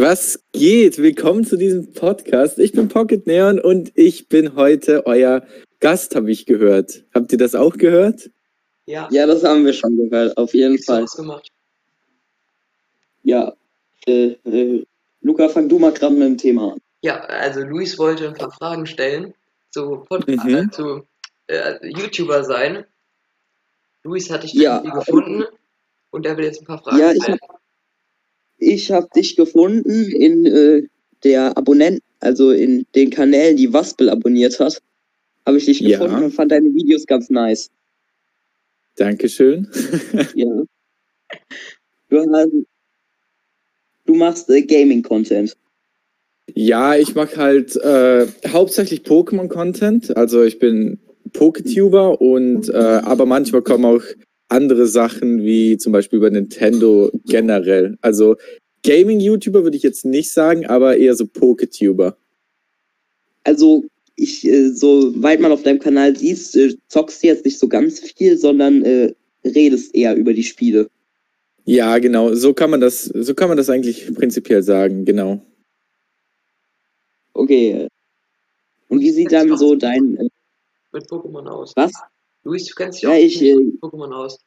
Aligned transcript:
Was 0.00 0.38
geht? 0.52 0.98
Willkommen 0.98 1.44
zu 1.44 1.56
diesem 1.56 1.92
Podcast. 1.92 2.60
Ich 2.60 2.70
bin 2.70 2.86
Pocket 2.86 3.26
Neon 3.26 3.58
und 3.58 3.90
ich 3.96 4.28
bin 4.28 4.54
heute 4.54 5.04
euer 5.06 5.44
Gast, 5.80 6.14
habe 6.14 6.30
ich 6.30 6.46
gehört. 6.46 7.04
Habt 7.12 7.32
ihr 7.32 7.38
das 7.38 7.56
auch 7.56 7.76
gehört? 7.76 8.30
Ja, 8.86 9.08
Ja, 9.10 9.26
das 9.26 9.42
haben 9.42 9.64
wir 9.64 9.72
schon 9.72 9.96
gehört, 9.96 10.36
auf 10.36 10.54
jeden 10.54 10.80
Fall. 10.80 11.02
ausgemacht. 11.02 11.48
Ja. 13.24 13.54
Äh, 14.06 14.36
äh, 14.44 14.84
Luca, 15.20 15.48
fang 15.48 15.68
du 15.68 15.80
mal 15.80 15.92
gerade 15.92 16.14
mit 16.14 16.22
dem 16.28 16.38
Thema 16.38 16.74
an. 16.74 16.78
Ja, 17.02 17.18
also 17.24 17.62
Luis 17.62 17.98
wollte 17.98 18.28
ein 18.28 18.34
paar 18.34 18.52
Fragen 18.52 18.86
stellen 18.86 19.34
zu, 19.70 20.04
Podcast, 20.08 20.44
Mhm. 20.44 20.54
äh, 20.54 20.70
zu 20.70 21.02
äh, 21.48 21.74
YouTuber 21.88 22.44
sein. 22.44 22.84
Luis 24.04 24.30
hat 24.30 24.44
dich 24.44 24.52
Ja. 24.54 24.76
irgendwie 24.76 24.96
gefunden 24.96 25.44
und 26.10 26.24
er 26.24 26.36
will 26.36 26.44
jetzt 26.44 26.62
ein 26.62 26.66
paar 26.66 26.78
Fragen 26.82 26.98
Ja, 27.00 27.10
ich 27.10 27.20
stellen. 27.22 27.38
hab, 27.42 27.57
ich 28.58 28.90
hab 28.90 29.12
dich 29.12 29.36
gefunden 29.36 30.04
in 30.10 30.46
äh, 30.46 30.82
der 31.24 31.56
Abonnenten, 31.56 32.02
also 32.20 32.50
in 32.50 32.86
den 32.94 33.10
Kanälen, 33.10 33.56
die 33.56 33.72
Waspel 33.72 34.08
abonniert 34.10 34.58
hat. 34.60 34.82
Habe 35.46 35.58
ich 35.58 35.66
dich 35.66 35.80
Ja. 35.80 35.98
gefunden 35.98 36.24
und 36.24 36.32
fand 36.32 36.52
deine 36.52 36.72
Videos 36.74 37.06
ganz 37.06 37.30
nice. 37.30 37.70
Dankeschön. 38.96 39.68
Ja. 40.34 40.62
Du, 42.10 42.18
hast, 42.20 42.48
du 44.06 44.14
machst 44.14 44.48
äh, 44.50 44.62
Gaming-Content. 44.62 45.56
Ja, 46.54 46.96
ich 46.96 47.14
mache 47.14 47.36
halt 47.36 47.76
äh, 47.76 48.26
hauptsächlich 48.48 49.00
Pokémon-Content. 49.02 50.16
Also 50.16 50.42
ich 50.42 50.58
bin 50.58 50.98
Poketuber 51.34 52.20
und 52.22 52.70
äh, 52.70 52.72
aber 52.72 53.26
manchmal 53.26 53.60
kommen 53.60 53.84
auch 53.84 54.02
andere 54.48 54.86
Sachen 54.86 55.42
wie 55.42 55.76
zum 55.76 55.92
Beispiel 55.92 56.18
über 56.18 56.30
Nintendo 56.30 57.10
generell. 57.26 57.96
Also 58.00 58.36
Gaming-YouTuber 58.84 59.64
würde 59.64 59.76
ich 59.76 59.82
jetzt 59.82 60.04
nicht 60.04 60.32
sagen, 60.32 60.66
aber 60.66 60.96
eher 60.96 61.14
so 61.14 61.26
Poketuber. 61.26 62.16
Also, 63.44 63.84
ich, 64.16 64.46
äh, 64.46 64.70
soweit 64.70 65.40
man 65.40 65.52
auf 65.52 65.62
deinem 65.62 65.78
Kanal 65.78 66.16
siehst, 66.16 66.56
äh, 66.56 66.74
zockst 66.88 67.22
du 67.22 67.28
jetzt 67.28 67.44
nicht 67.44 67.58
so 67.58 67.68
ganz 67.68 68.00
viel, 68.00 68.36
sondern 68.36 68.84
äh, 68.84 69.14
redest 69.44 69.94
eher 69.94 70.14
über 70.16 70.32
die 70.32 70.42
Spiele. 70.44 70.88
Ja, 71.64 71.98
genau. 71.98 72.34
So 72.34 72.54
kann 72.54 72.70
man 72.70 72.80
das, 72.80 73.04
so 73.04 73.34
kann 73.34 73.48
man 73.48 73.56
das 73.56 73.68
eigentlich 73.68 74.12
prinzipiell 74.14 74.62
sagen. 74.62 75.04
Genau. 75.04 75.40
Okay. 77.34 77.70
äh, 77.72 77.88
Und 78.88 79.00
wie 79.00 79.10
sieht 79.10 79.32
dann 79.32 79.56
so 79.56 79.74
dein, 79.74 80.16
äh, 80.16 80.28
Mit 80.92 81.04
Pokémon 81.06 81.46
aus. 81.46 81.72
was? 81.76 81.92
Luis, 82.44 82.66
du 82.66 82.74
kennst 82.74 82.98
dich 82.98 83.02
Ja, 83.02 83.10
auch 83.10 83.16
ich, 83.16 83.40
mit 83.40 83.50
äh, 83.50 83.78
Pokémon 83.80 84.12
aus. 84.12 84.38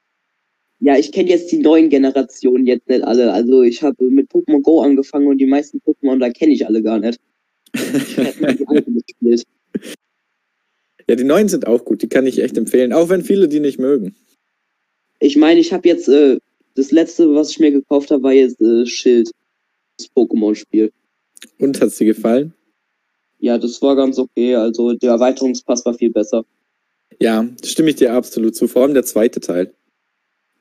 Ja, 0.79 0.97
ich 0.97 1.11
kenne 1.11 1.29
jetzt 1.29 1.51
die 1.51 1.59
neuen 1.59 1.89
Generationen 1.89 2.65
jetzt 2.65 2.89
nicht 2.89 3.03
alle. 3.03 3.31
Also 3.31 3.61
ich 3.61 3.83
habe 3.83 4.03
mit 4.05 4.31
Pokémon 4.31 4.61
Go 4.61 4.81
angefangen 4.81 5.27
und 5.27 5.37
die 5.37 5.45
meisten 5.45 5.79
Pokémon, 5.79 6.19
da 6.19 6.29
kenne 6.29 6.53
ich 6.53 6.65
alle 6.65 6.81
gar 6.81 6.99
nicht. 6.99 7.19
Ich 7.83 8.15
die 8.15 8.67
alten 8.67 8.93
gespielt. 8.95 9.43
Ja, 11.07 11.15
die 11.15 11.23
neuen 11.23 11.49
sind 11.49 11.67
auch 11.67 11.85
gut. 11.85 12.01
Die 12.01 12.09
kann 12.09 12.25
ich 12.25 12.39
echt 12.39 12.57
empfehlen. 12.57 12.93
Auch 12.93 13.09
wenn 13.09 13.23
viele 13.23 13.47
die 13.47 13.59
nicht 13.59 13.79
mögen. 13.79 14.15
Ich 15.19 15.35
meine, 15.35 15.59
ich 15.59 15.71
habe 15.71 15.87
jetzt, 15.87 16.07
äh, 16.07 16.39
das 16.75 16.91
letzte, 16.91 17.33
was 17.35 17.51
ich 17.51 17.59
mir 17.59 17.71
gekauft 17.71 18.11
habe, 18.11 18.23
war 18.23 18.33
jetzt 18.33 18.59
äh, 18.61 18.85
Schild. 18.85 19.29
Das 19.97 20.09
Pokémon-Spiel. 20.15 20.91
Und 21.59 21.79
hat's 21.79 21.97
dir 21.97 22.05
gefallen? 22.05 22.53
Ja, 23.39 23.57
das 23.57 23.81
war 23.81 23.95
ganz 23.95 24.17
okay. 24.17 24.55
Also 24.55 24.93
der 24.93 25.11
Erweiterungspass 25.11 25.85
war 25.85 25.93
viel 25.93 26.11
besser. 26.11 26.43
Ja, 27.21 27.47
stimme 27.63 27.91
ich 27.91 27.97
dir 27.97 28.13
absolut 28.13 28.55
zu. 28.55 28.67
Vor 28.67 28.81
allem 28.83 28.93
der 28.93 29.03
zweite 29.03 29.39
Teil. 29.39 29.71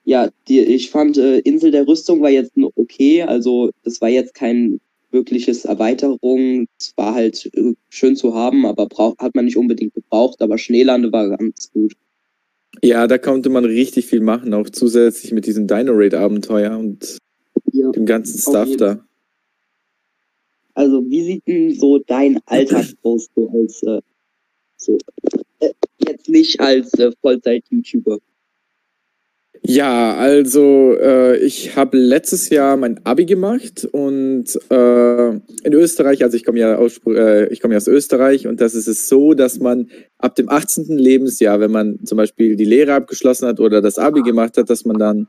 Ja, 0.05 0.29
die, 0.49 0.61
ich 0.61 0.91
fand, 0.91 1.17
äh, 1.17 1.39
Insel 1.39 1.71
der 1.71 1.87
Rüstung 1.87 2.21
war 2.21 2.31
jetzt 2.31 2.57
nur 2.57 2.73
okay. 2.77 3.23
Also 3.23 3.71
das 3.83 4.01
war 4.01 4.09
jetzt 4.09 4.35
kein 4.35 4.81
wirkliches 5.11 5.65
Erweiterung. 5.65 6.67
Es 6.79 6.93
war 6.97 7.15
halt 7.15 7.51
äh, 7.55 7.75
schön 7.89 8.17
zu 8.17 8.35
haben, 8.35 8.67
aber 8.67 8.87
brauch, 8.87 9.17
hat 9.19 9.35
man 9.35 9.47
nicht 9.47 9.57
unbedingt 9.57 9.95
gebraucht. 9.95 10.43
Aber 10.43 10.59
Schneelande 10.59 11.11
war 11.13 11.31
ganz 11.31 11.71
gut. 11.73 11.95
Ja, 12.83 13.07
da 13.07 13.19
konnte 13.19 13.51
man 13.51 13.65
richtig 13.65 14.07
viel 14.07 14.21
machen, 14.21 14.55
auch 14.55 14.69
zusätzlich 14.69 15.33
mit 15.33 15.47
diesem 15.47 15.67
Dino 15.67 15.93
Raid 15.95 16.15
Abenteuer 16.15 16.79
und 16.79 17.19
Ja. 17.73 17.91
dem 17.91 18.07
ganzen 18.07 18.39
Stuff 18.39 18.77
da. 18.77 19.05
Also 20.75 21.05
wie 21.11 21.25
sieht 21.25 21.47
denn 21.47 21.75
so 21.75 21.99
dein 21.99 22.39
Alltag 22.47 22.87
aus, 23.03 23.29
so 23.35 23.51
als 23.51 23.83
äh, 23.83 24.01
so 24.81 24.99
äh, 25.61 25.71
jetzt 26.07 26.29
nicht 26.29 26.61
als 26.61 26.95
äh, 26.95 27.13
Vollzeit-YouTuber? 27.21 28.19
Ja, 29.63 30.15
also 30.17 30.97
äh, 30.99 31.37
ich 31.37 31.77
habe 31.77 31.99
letztes 31.99 32.49
Jahr 32.49 32.79
mein 32.79 33.05
Abi 33.05 33.27
gemacht 33.27 33.87
und 33.93 34.47
äh, 34.71 35.29
in 35.29 35.73
Österreich, 35.73 36.25
also 36.25 36.35
ich 36.35 36.45
komme 36.45 36.59
ja 36.59 36.77
aus, 36.77 36.99
äh, 37.07 37.53
ich 37.53 37.61
komme 37.61 37.75
ja 37.75 37.77
aus 37.77 37.87
Österreich 37.87 38.47
und 38.47 38.63
das 38.63 38.75
ist 38.75 38.89
es 38.89 39.09
so, 39.09 39.35
dass 39.35 39.59
man 39.59 39.91
ab 40.17 40.35
dem 40.35 40.49
18. 40.49 40.97
Lebensjahr, 40.97 41.61
wenn 41.61 41.73
man 41.73 42.05
zum 42.07 42.17
Beispiel 42.17 42.57
die 42.57 42.65
Lehre 42.65 42.95
abgeschlossen 42.95 43.49
hat 43.49 43.61
oder 43.61 43.83
das 43.83 43.99
Abi 43.99 44.23
gemacht 44.23 44.57
hat, 44.57 44.71
dass 44.71 44.87
man 44.87 44.99
dann 44.99 45.29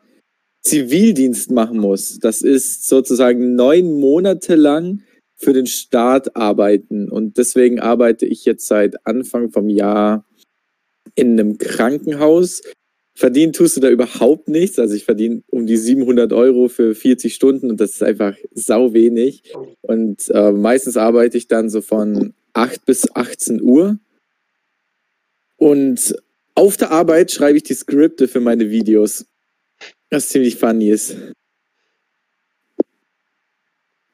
Zivildienst 0.64 1.52
machen 1.52 1.80
muss. 1.80 2.20
Das 2.20 2.42
ist 2.42 2.88
sozusagen 2.88 3.56
neun 3.56 4.00
Monate 4.00 4.56
lang 4.56 5.02
für 5.42 5.54
den 5.54 5.66
Staat 5.66 6.36
arbeiten 6.36 7.10
und 7.10 7.38
deswegen 7.38 7.80
arbeite 7.80 8.26
ich 8.26 8.46
jetzt 8.46 8.68
seit 8.68 9.06
Anfang 9.06 9.52
vom 9.52 9.70
Jahr 9.70 10.26
in 11.16 11.40
einem 11.40 11.58
Krankenhaus 11.58 12.62
Verdienen 13.14 13.52
tust 13.54 13.76
du 13.76 13.82
da 13.82 13.90
überhaupt 13.90 14.48
nichts. 14.48 14.80
Also 14.80 14.96
ich 14.96 15.04
verdiene 15.04 15.44
um 15.50 15.68
die 15.68 15.78
700 15.78 16.32
Euro 16.34 16.70
für 16.70 16.96
40 16.96 17.36
Stunden 17.36 17.70
und 17.70 17.80
das 17.80 17.92
ist 17.92 18.04
einfach 18.04 18.36
sau 18.52 18.94
wenig. 18.94 19.44
Und 19.82 20.30
äh, 20.30 20.52
meistens 20.52 20.98
arbeite 20.98 21.38
ich 21.38 21.48
dann 21.48 21.70
so 21.70 21.82
von 21.82 22.34
8 22.54 22.86
bis 22.86 23.14
18 23.14 23.62
Uhr. 23.62 24.00
Und 25.58 26.16
auf 26.56 26.78
der 26.78 26.92
Arbeit 26.92 27.32
schreibe 27.32 27.58
ich 27.58 27.64
die 27.64 27.74
Skripte 27.74 28.28
für 28.28 28.40
meine 28.40 28.70
Videos. 28.70 29.26
Was 30.10 30.30
ziemlich 30.30 30.56
funny 30.56 30.90
ist. 30.90 31.16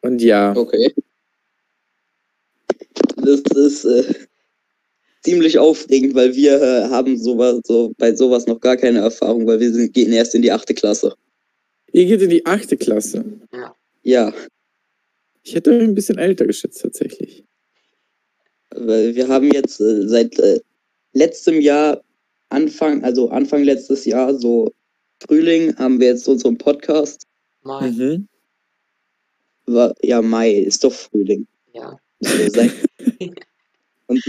Und 0.01 0.21
ja, 0.21 0.55
Okay. 0.55 0.93
Das 3.27 3.41
ist 3.55 3.85
äh, 3.85 4.13
ziemlich 5.23 5.57
aufregend, 5.59 6.15
weil 6.15 6.35
wir 6.35 6.61
äh, 6.61 6.83
haben 6.89 7.17
sowas, 7.17 7.59
so 7.65 7.93
bei 7.97 8.15
sowas 8.15 8.47
noch 8.47 8.59
gar 8.59 8.77
keine 8.77 8.99
Erfahrung, 8.99 9.45
weil 9.47 9.59
wir 9.59 9.73
sind, 9.73 9.93
gehen 9.93 10.13
erst 10.13 10.35
in 10.35 10.41
die 10.41 10.51
achte 10.51 10.73
Klasse. 10.73 11.13
ihr 11.91 12.05
geht 12.05 12.21
in 12.21 12.29
die 12.29 12.45
achte 12.45 12.77
Klasse. 12.77 13.25
Ja, 14.03 14.33
Ich 15.43 15.55
hätte 15.55 15.71
euch 15.71 15.81
ein 15.83 15.95
bisschen 15.95 16.17
älter 16.17 16.45
geschätzt 16.45 16.81
tatsächlich. 16.81 17.43
weil 18.71 19.15
wir 19.15 19.27
haben 19.27 19.51
jetzt 19.51 19.79
äh, 19.81 20.07
seit 20.07 20.37
äh, 20.39 20.59
letztem 21.13 21.59
Jahr 21.61 22.01
Anfang, 22.49 23.03
also 23.03 23.29
Anfang 23.29 23.63
letztes 23.63 24.05
Jahr, 24.05 24.33
so 24.37 24.71
Frühling, 25.19 25.75
haben 25.77 25.99
wir 25.99 26.07
jetzt 26.07 26.27
unseren 26.29 26.57
Podcast. 26.57 27.23
Mal. 27.63 27.91
Mhm. 27.91 28.27
War, 29.65 29.93
ja, 30.01 30.21
Mai 30.21 30.51
ist 30.53 30.83
doch 30.83 30.93
Frühling. 30.93 31.45
Ja. 31.73 31.99
Also 32.23 32.49
seit, 32.53 32.71
und 34.07 34.23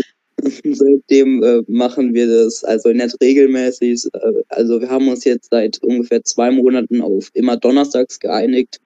seitdem 0.64 1.42
äh, 1.42 1.62
machen 1.66 2.14
wir 2.14 2.26
das 2.26 2.64
also 2.64 2.90
nicht 2.90 3.16
regelmäßig. 3.20 4.06
Äh, 4.12 4.32
also 4.48 4.80
wir 4.80 4.88
haben 4.88 5.08
uns 5.08 5.24
jetzt 5.24 5.48
seit 5.50 5.82
ungefähr 5.82 6.22
zwei 6.24 6.50
Monaten 6.50 7.00
auf 7.00 7.30
immer 7.34 7.56
donnerstags 7.56 8.20
geeinigt. 8.20 8.80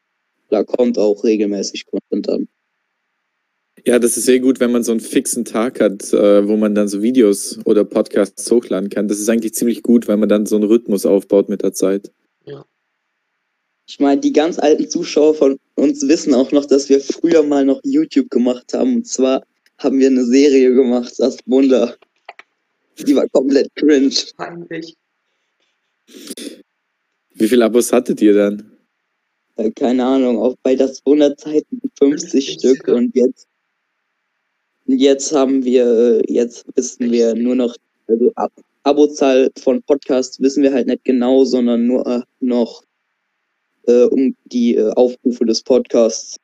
Da 0.48 0.64
kommt 0.64 0.98
auch 0.98 1.24
regelmäßig 1.24 1.86
Content 1.86 2.28
an. 2.28 2.48
Ja, 3.84 3.98
das 3.98 4.16
ist 4.16 4.26
sehr 4.26 4.38
gut, 4.38 4.60
wenn 4.60 4.70
man 4.70 4.84
so 4.84 4.92
einen 4.92 5.00
fixen 5.00 5.44
Tag 5.44 5.80
hat, 5.80 6.12
äh, 6.12 6.46
wo 6.46 6.56
man 6.56 6.74
dann 6.74 6.88
so 6.88 7.02
Videos 7.02 7.58
oder 7.64 7.84
Podcasts 7.84 8.50
hochladen 8.50 8.90
kann. 8.90 9.08
Das 9.08 9.18
ist 9.18 9.28
eigentlich 9.28 9.54
ziemlich 9.54 9.82
gut, 9.82 10.08
weil 10.08 10.18
man 10.18 10.28
dann 10.28 10.46
so 10.46 10.56
einen 10.56 10.66
Rhythmus 10.66 11.04
aufbaut 11.04 11.48
mit 11.48 11.62
der 11.62 11.72
Zeit. 11.72 12.10
Ich 13.88 14.00
meine, 14.00 14.20
die 14.20 14.32
ganz 14.32 14.58
alten 14.58 14.88
Zuschauer 14.88 15.34
von 15.34 15.58
uns 15.74 16.06
wissen 16.08 16.34
auch 16.34 16.52
noch, 16.52 16.64
dass 16.64 16.88
wir 16.88 17.00
früher 17.00 17.42
mal 17.42 17.64
noch 17.64 17.80
YouTube 17.84 18.30
gemacht 18.30 18.72
haben. 18.72 18.96
Und 18.96 19.06
zwar 19.06 19.42
haben 19.82 19.98
wir 19.98 20.08
eine 20.08 20.24
Serie 20.24 20.74
gemacht, 20.74 21.14
das 21.18 21.38
Wunder. 21.46 21.96
Die 22.98 23.16
war 23.16 23.28
komplett 23.28 23.74
cringe. 23.74 24.14
Peinlich. 24.36 24.96
Wie 27.34 27.48
viele 27.48 27.64
Abos 27.64 27.92
hattet 27.92 28.20
ihr 28.20 28.34
dann? 28.34 28.76
Äh, 29.56 29.70
keine 29.70 30.04
Ahnung, 30.04 30.38
auch 30.38 30.56
bei 30.62 30.74
das 30.74 31.04
Wunder 31.04 31.36
Zeiten 31.36 31.80
50 31.98 32.52
Stück 32.52 32.88
und 32.88 33.14
jetzt 33.16 33.48
jetzt 34.86 35.32
haben 35.32 35.64
wir, 35.64 35.84
äh, 35.84 36.32
jetzt 36.32 36.64
wissen 36.74 37.10
wir 37.10 37.34
nur 37.34 37.54
noch, 37.54 37.76
also 38.06 38.32
Ab 38.34 38.52
Abozahl 38.84 39.48
von 39.60 39.80
Podcasts 39.82 40.40
wissen 40.40 40.64
wir 40.64 40.72
halt 40.72 40.88
nicht 40.88 41.04
genau, 41.04 41.44
sondern 41.44 41.86
nur 41.86 42.04
äh, 42.04 42.20
noch 42.40 42.82
äh, 43.86 44.04
um 44.04 44.36
die 44.46 44.74
äh, 44.74 44.90
Aufrufe 44.94 45.44
des 45.44 45.62
Podcasts. 45.62 46.36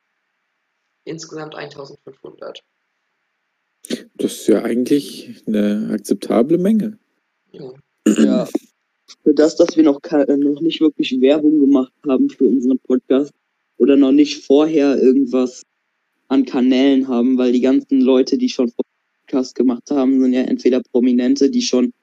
Insgesamt 1.03 1.55
1500. 1.55 2.63
Das 4.15 4.33
ist 4.33 4.47
ja 4.47 4.63
eigentlich 4.63 5.43
eine 5.47 5.89
akzeptable 5.91 6.57
Menge. 6.57 6.97
Ja. 7.51 7.71
Ja. 8.05 8.47
Für 9.23 9.33
das, 9.33 9.55
dass 9.55 9.75
wir 9.75 9.83
noch, 9.83 9.99
äh, 10.11 10.37
noch 10.37 10.61
nicht 10.61 10.81
wirklich 10.81 11.19
Werbung 11.19 11.59
gemacht 11.59 11.93
haben 12.07 12.29
für 12.29 12.45
unseren 12.45 12.79
Podcast 12.79 13.33
oder 13.77 13.95
noch 13.95 14.11
nicht 14.11 14.45
vorher 14.45 14.97
irgendwas 14.97 15.63
an 16.27 16.45
Kanälen 16.45 17.07
haben, 17.07 17.37
weil 17.37 17.51
die 17.51 17.61
ganzen 17.61 18.01
Leute, 18.01 18.37
die 18.37 18.49
schon 18.49 18.71
Podcast 18.71 19.55
gemacht 19.55 19.89
haben, 19.89 20.21
sind 20.21 20.33
ja 20.33 20.41
entweder 20.41 20.81
Prominente, 20.81 21.49
die 21.49 21.61
schon, 21.61 21.93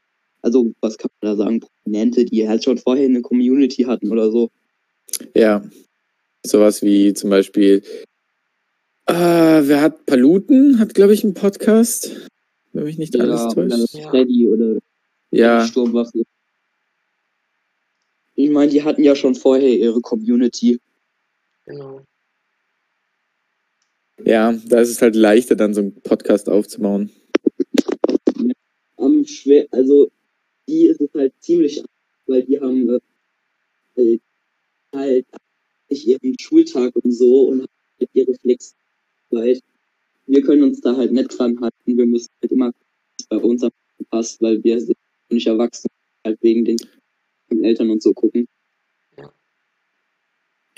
also 0.42 0.72
was 0.80 0.98
kann 0.98 1.10
man 1.20 1.36
da 1.36 1.44
sagen, 1.44 1.60
Prominente, 1.60 2.24
die 2.24 2.48
halt 2.48 2.64
schon 2.64 2.78
vorher 2.78 3.06
eine 3.06 3.22
Community 3.22 3.84
hatten 3.84 4.10
oder 4.10 4.30
so. 4.30 4.50
Ja. 5.34 5.64
Sowas 6.44 6.82
wie 6.82 7.12
zum 7.14 7.30
Beispiel, 7.30 7.82
äh, 9.06 9.12
wer 9.68 9.80
hat 9.80 10.06
Paluten? 10.06 10.78
Hat, 10.78 10.94
glaube 10.94 11.14
ich, 11.14 11.24
einen 11.24 11.34
Podcast. 11.34 12.28
Wenn 12.72 12.84
mich 12.84 12.98
nicht 12.98 13.18
alles 13.18 13.40
Ja, 13.42 13.48
täuscht. 13.48 13.94
oder 13.94 14.10
Freddy 14.10 14.48
oder 14.48 14.78
Ja, 15.30 15.66
Sturmwaffe. 15.66 16.22
Ich 18.34 18.50
meine, 18.50 18.70
die 18.70 18.82
hatten 18.82 19.02
ja 19.02 19.16
schon 19.16 19.34
vorher 19.34 19.68
ihre 19.76 20.00
Community. 20.00 20.78
Genau. 21.64 22.02
ja, 24.24 24.52
da 24.52 24.80
ist 24.80 24.90
es 24.90 25.02
halt 25.02 25.16
leichter, 25.16 25.56
dann 25.56 25.74
so 25.74 25.80
einen 25.80 26.00
Podcast 26.00 26.48
aufzubauen. 26.48 27.10
Am 28.98 29.24
schwer, 29.26 29.66
also 29.72 30.10
die 30.68 30.86
ist 30.86 31.00
es 31.00 31.10
halt 31.14 31.32
ziemlich, 31.40 31.82
weil 32.26 32.42
die 32.44 32.60
haben 32.60 32.88
äh, 32.88 33.00
halt- 33.96 34.20
halt 34.94 35.26
nicht 35.90 36.06
ihren 36.06 36.38
Schultag 36.40 36.94
und 36.96 37.10
so 37.12 37.48
und 37.48 37.62
haben 37.62 37.68
halt 38.00 38.10
ihre 38.12 38.32
Flexzeit. 39.36 39.62
Wir 40.26 40.42
können 40.42 40.64
uns 40.64 40.80
da 40.80 40.96
halt 40.96 41.12
nicht 41.12 41.38
dran 41.38 41.60
halten. 41.60 41.96
Wir 41.96 42.06
müssen 42.06 42.30
halt 42.42 42.52
immer 42.52 42.72
bei 43.28 43.36
uns 43.36 43.66
passt, 44.10 44.40
weil 44.42 44.62
wir 44.62 44.80
sind 44.80 44.96
nicht 45.30 45.46
erwachsen, 45.46 45.88
halt 46.24 46.38
wegen 46.42 46.64
den 46.64 46.78
Eltern 47.62 47.90
und 47.90 48.02
so 48.02 48.12
gucken. 48.12 48.46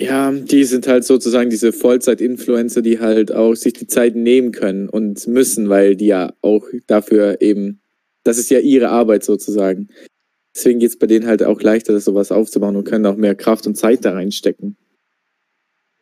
Ja, 0.01 0.31
die 0.31 0.63
sind 0.63 0.87
halt 0.87 1.03
sozusagen 1.03 1.49
diese 1.49 1.73
Vollzeit-Influencer, 1.73 2.81
die 2.81 2.99
halt 2.99 3.33
auch 3.33 3.55
sich 3.55 3.73
die 3.73 3.87
Zeit 3.87 4.15
nehmen 4.15 4.53
können 4.53 4.87
und 4.87 5.27
müssen, 5.27 5.67
weil 5.67 5.97
die 5.97 6.07
ja 6.07 6.33
auch 6.41 6.65
dafür 6.87 7.41
eben, 7.41 7.81
das 8.23 8.37
ist 8.37 8.49
ja 8.49 8.59
ihre 8.59 8.89
Arbeit 8.89 9.25
sozusagen. 9.25 9.89
Deswegen 10.55 10.79
geht's 10.79 10.97
bei 10.97 11.07
denen 11.07 11.27
halt 11.27 11.43
auch 11.43 11.61
leichter, 11.61 11.91
das 11.91 12.05
sowas 12.05 12.31
aufzubauen 12.31 12.77
und 12.77 12.85
können 12.85 13.05
auch 13.07 13.17
mehr 13.17 13.35
Kraft 13.35 13.67
und 13.67 13.75
Zeit 13.75 14.05
da 14.05 14.13
reinstecken. 14.13 14.77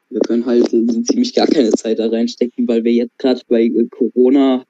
Wir 0.10 0.22
können 0.22 0.46
halt 0.46 0.74
äh, 0.74 1.04
ziemlich 1.04 1.34
gar 1.34 1.48
keine 1.48 1.72
Zeit 1.72 2.00
da 2.00 2.08
reinstecken, 2.08 2.68
weil 2.68 2.84
wir 2.84 2.94
jetzt 2.94 3.18
gerade 3.18 3.42
bei 3.48 3.64
äh, 3.64 3.88
Corona 3.90 4.64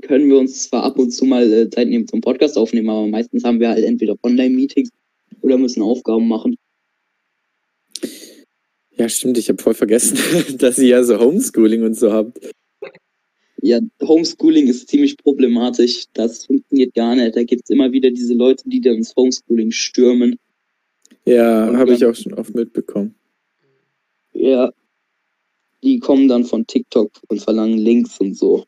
können 0.00 0.28
wir 0.28 0.38
uns 0.38 0.68
zwar 0.68 0.82
ab 0.82 0.98
und 0.98 1.10
zu 1.10 1.24
mal 1.24 1.50
äh, 1.52 1.70
Zeit 1.70 1.88
nehmen 1.88 2.08
zum 2.08 2.20
Podcast 2.20 2.58
aufnehmen, 2.58 2.90
aber 2.90 3.06
meistens 3.06 3.44
haben 3.44 3.60
wir 3.60 3.68
halt 3.68 3.84
entweder 3.84 4.16
Online-Meetings 4.22 4.90
oder 5.42 5.58
müssen 5.58 5.82
Aufgaben 5.82 6.28
machen. 6.28 6.56
Ja, 8.96 9.08
stimmt, 9.08 9.38
ich 9.38 9.48
habe 9.48 9.62
voll 9.62 9.74
vergessen, 9.74 10.18
dass 10.58 10.78
ihr 10.78 10.88
ja 10.88 11.04
so 11.04 11.18
Homeschooling 11.18 11.82
und 11.82 11.94
so 11.94 12.12
habt. 12.12 12.38
Ja, 13.62 13.80
Homeschooling 14.02 14.68
ist 14.68 14.88
ziemlich 14.88 15.16
problematisch. 15.16 16.04
Das 16.12 16.46
funktioniert 16.46 16.94
gar 16.94 17.16
nicht. 17.16 17.36
Da 17.36 17.42
gibt's 17.42 17.70
immer 17.70 17.90
wieder 17.90 18.10
diese 18.10 18.34
Leute, 18.34 18.62
die 18.66 18.80
dann 18.80 18.96
ins 18.96 19.14
Homeschooling 19.16 19.70
stürmen. 19.70 20.36
Ja, 21.24 21.72
habe 21.74 21.94
ich 21.94 22.04
auch 22.04 22.14
schon 22.14 22.34
oft 22.34 22.54
mitbekommen. 22.54 23.14
Ja, 24.38 24.70
die 25.82 25.98
kommen 25.98 26.28
dann 26.28 26.44
von 26.44 26.66
TikTok 26.66 27.10
und 27.28 27.40
verlangen 27.40 27.78
Links 27.78 28.18
und 28.20 28.34
so. 28.36 28.66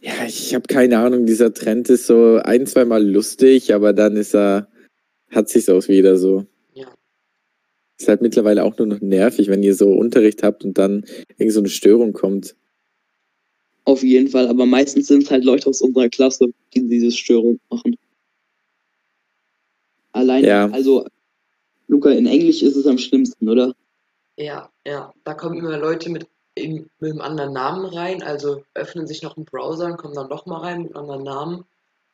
Ja, 0.00 0.26
ich 0.26 0.54
habe 0.54 0.66
keine 0.66 0.98
Ahnung, 0.98 1.26
dieser 1.26 1.52
Trend 1.54 1.88
ist 1.88 2.06
so 2.06 2.36
ein, 2.42 2.66
zweimal 2.66 3.04
lustig, 3.04 3.72
aber 3.72 3.92
dann 3.92 4.16
ist 4.16 4.34
er, 4.34 4.68
hat 5.30 5.48
sich's 5.48 5.68
auch 5.68 5.86
wieder 5.88 6.16
so. 6.16 6.44
Ja. 6.74 6.92
Ist 7.98 8.08
halt 8.08 8.20
mittlerweile 8.20 8.64
auch 8.64 8.76
nur 8.78 8.86
noch 8.86 9.00
nervig, 9.00 9.48
wenn 9.48 9.62
ihr 9.62 9.74
so 9.74 9.88
Unterricht 9.90 10.42
habt 10.42 10.64
und 10.64 10.76
dann 10.76 11.04
irgend 11.38 11.52
so 11.52 11.60
eine 11.60 11.68
Störung 11.68 12.12
kommt. 12.12 12.56
Auf 13.84 14.02
jeden 14.02 14.28
Fall, 14.28 14.48
aber 14.48 14.66
meistens 14.66 15.06
sind 15.06 15.22
es 15.22 15.30
halt 15.30 15.44
Leute 15.44 15.68
aus 15.68 15.80
unserer 15.80 16.08
Klasse, 16.08 16.46
die 16.74 16.88
diese 16.88 17.12
Störung 17.12 17.60
machen. 17.70 17.96
Allein, 20.12 20.44
Ja. 20.44 20.68
also, 20.70 21.06
Luca, 21.88 22.10
in 22.10 22.26
Englisch 22.26 22.62
ist 22.62 22.76
es 22.76 22.86
am 22.86 22.98
schlimmsten, 22.98 23.48
oder? 23.48 23.74
Ja, 24.36 24.70
ja. 24.86 25.12
Da 25.24 25.34
kommen 25.34 25.58
immer 25.58 25.78
Leute 25.78 26.10
mit, 26.10 26.26
im, 26.54 26.88
mit 26.98 27.12
einem 27.12 27.20
anderen 27.20 27.52
Namen 27.52 27.86
rein, 27.86 28.22
also 28.22 28.62
öffnen 28.74 29.06
sich 29.06 29.22
noch 29.22 29.36
einen 29.36 29.46
Browser 29.46 29.86
und 29.86 29.98
kommen 29.98 30.14
dann 30.14 30.28
doch 30.28 30.46
mal 30.46 30.60
rein 30.60 30.82
mit 30.82 30.96
einem 30.96 31.04
anderen 31.04 31.24
Namen 31.24 31.64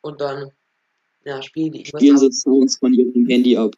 und 0.01 0.21
dann 0.21 0.51
ja, 1.25 1.41
spielen 1.41 1.71
die 1.71 1.85
Spielen 1.85 2.17
sie 2.17 2.31
Sounds 2.31 2.77
von 2.77 2.93
ihrem 2.93 3.25
Handy 3.27 3.55
ab. 3.57 3.75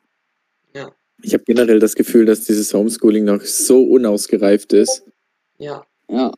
Ich 1.24 1.34
habe 1.34 1.44
generell 1.44 1.80
das 1.80 1.96
Gefühl, 1.96 2.26
dass 2.26 2.46
dieses 2.46 2.74
Homeschooling 2.74 3.26
noch 3.26 3.42
so 3.42 3.84
unausgereift 3.84 4.74
ist. 4.74 5.04
Ja, 5.58 5.86
Ja. 6.10 6.32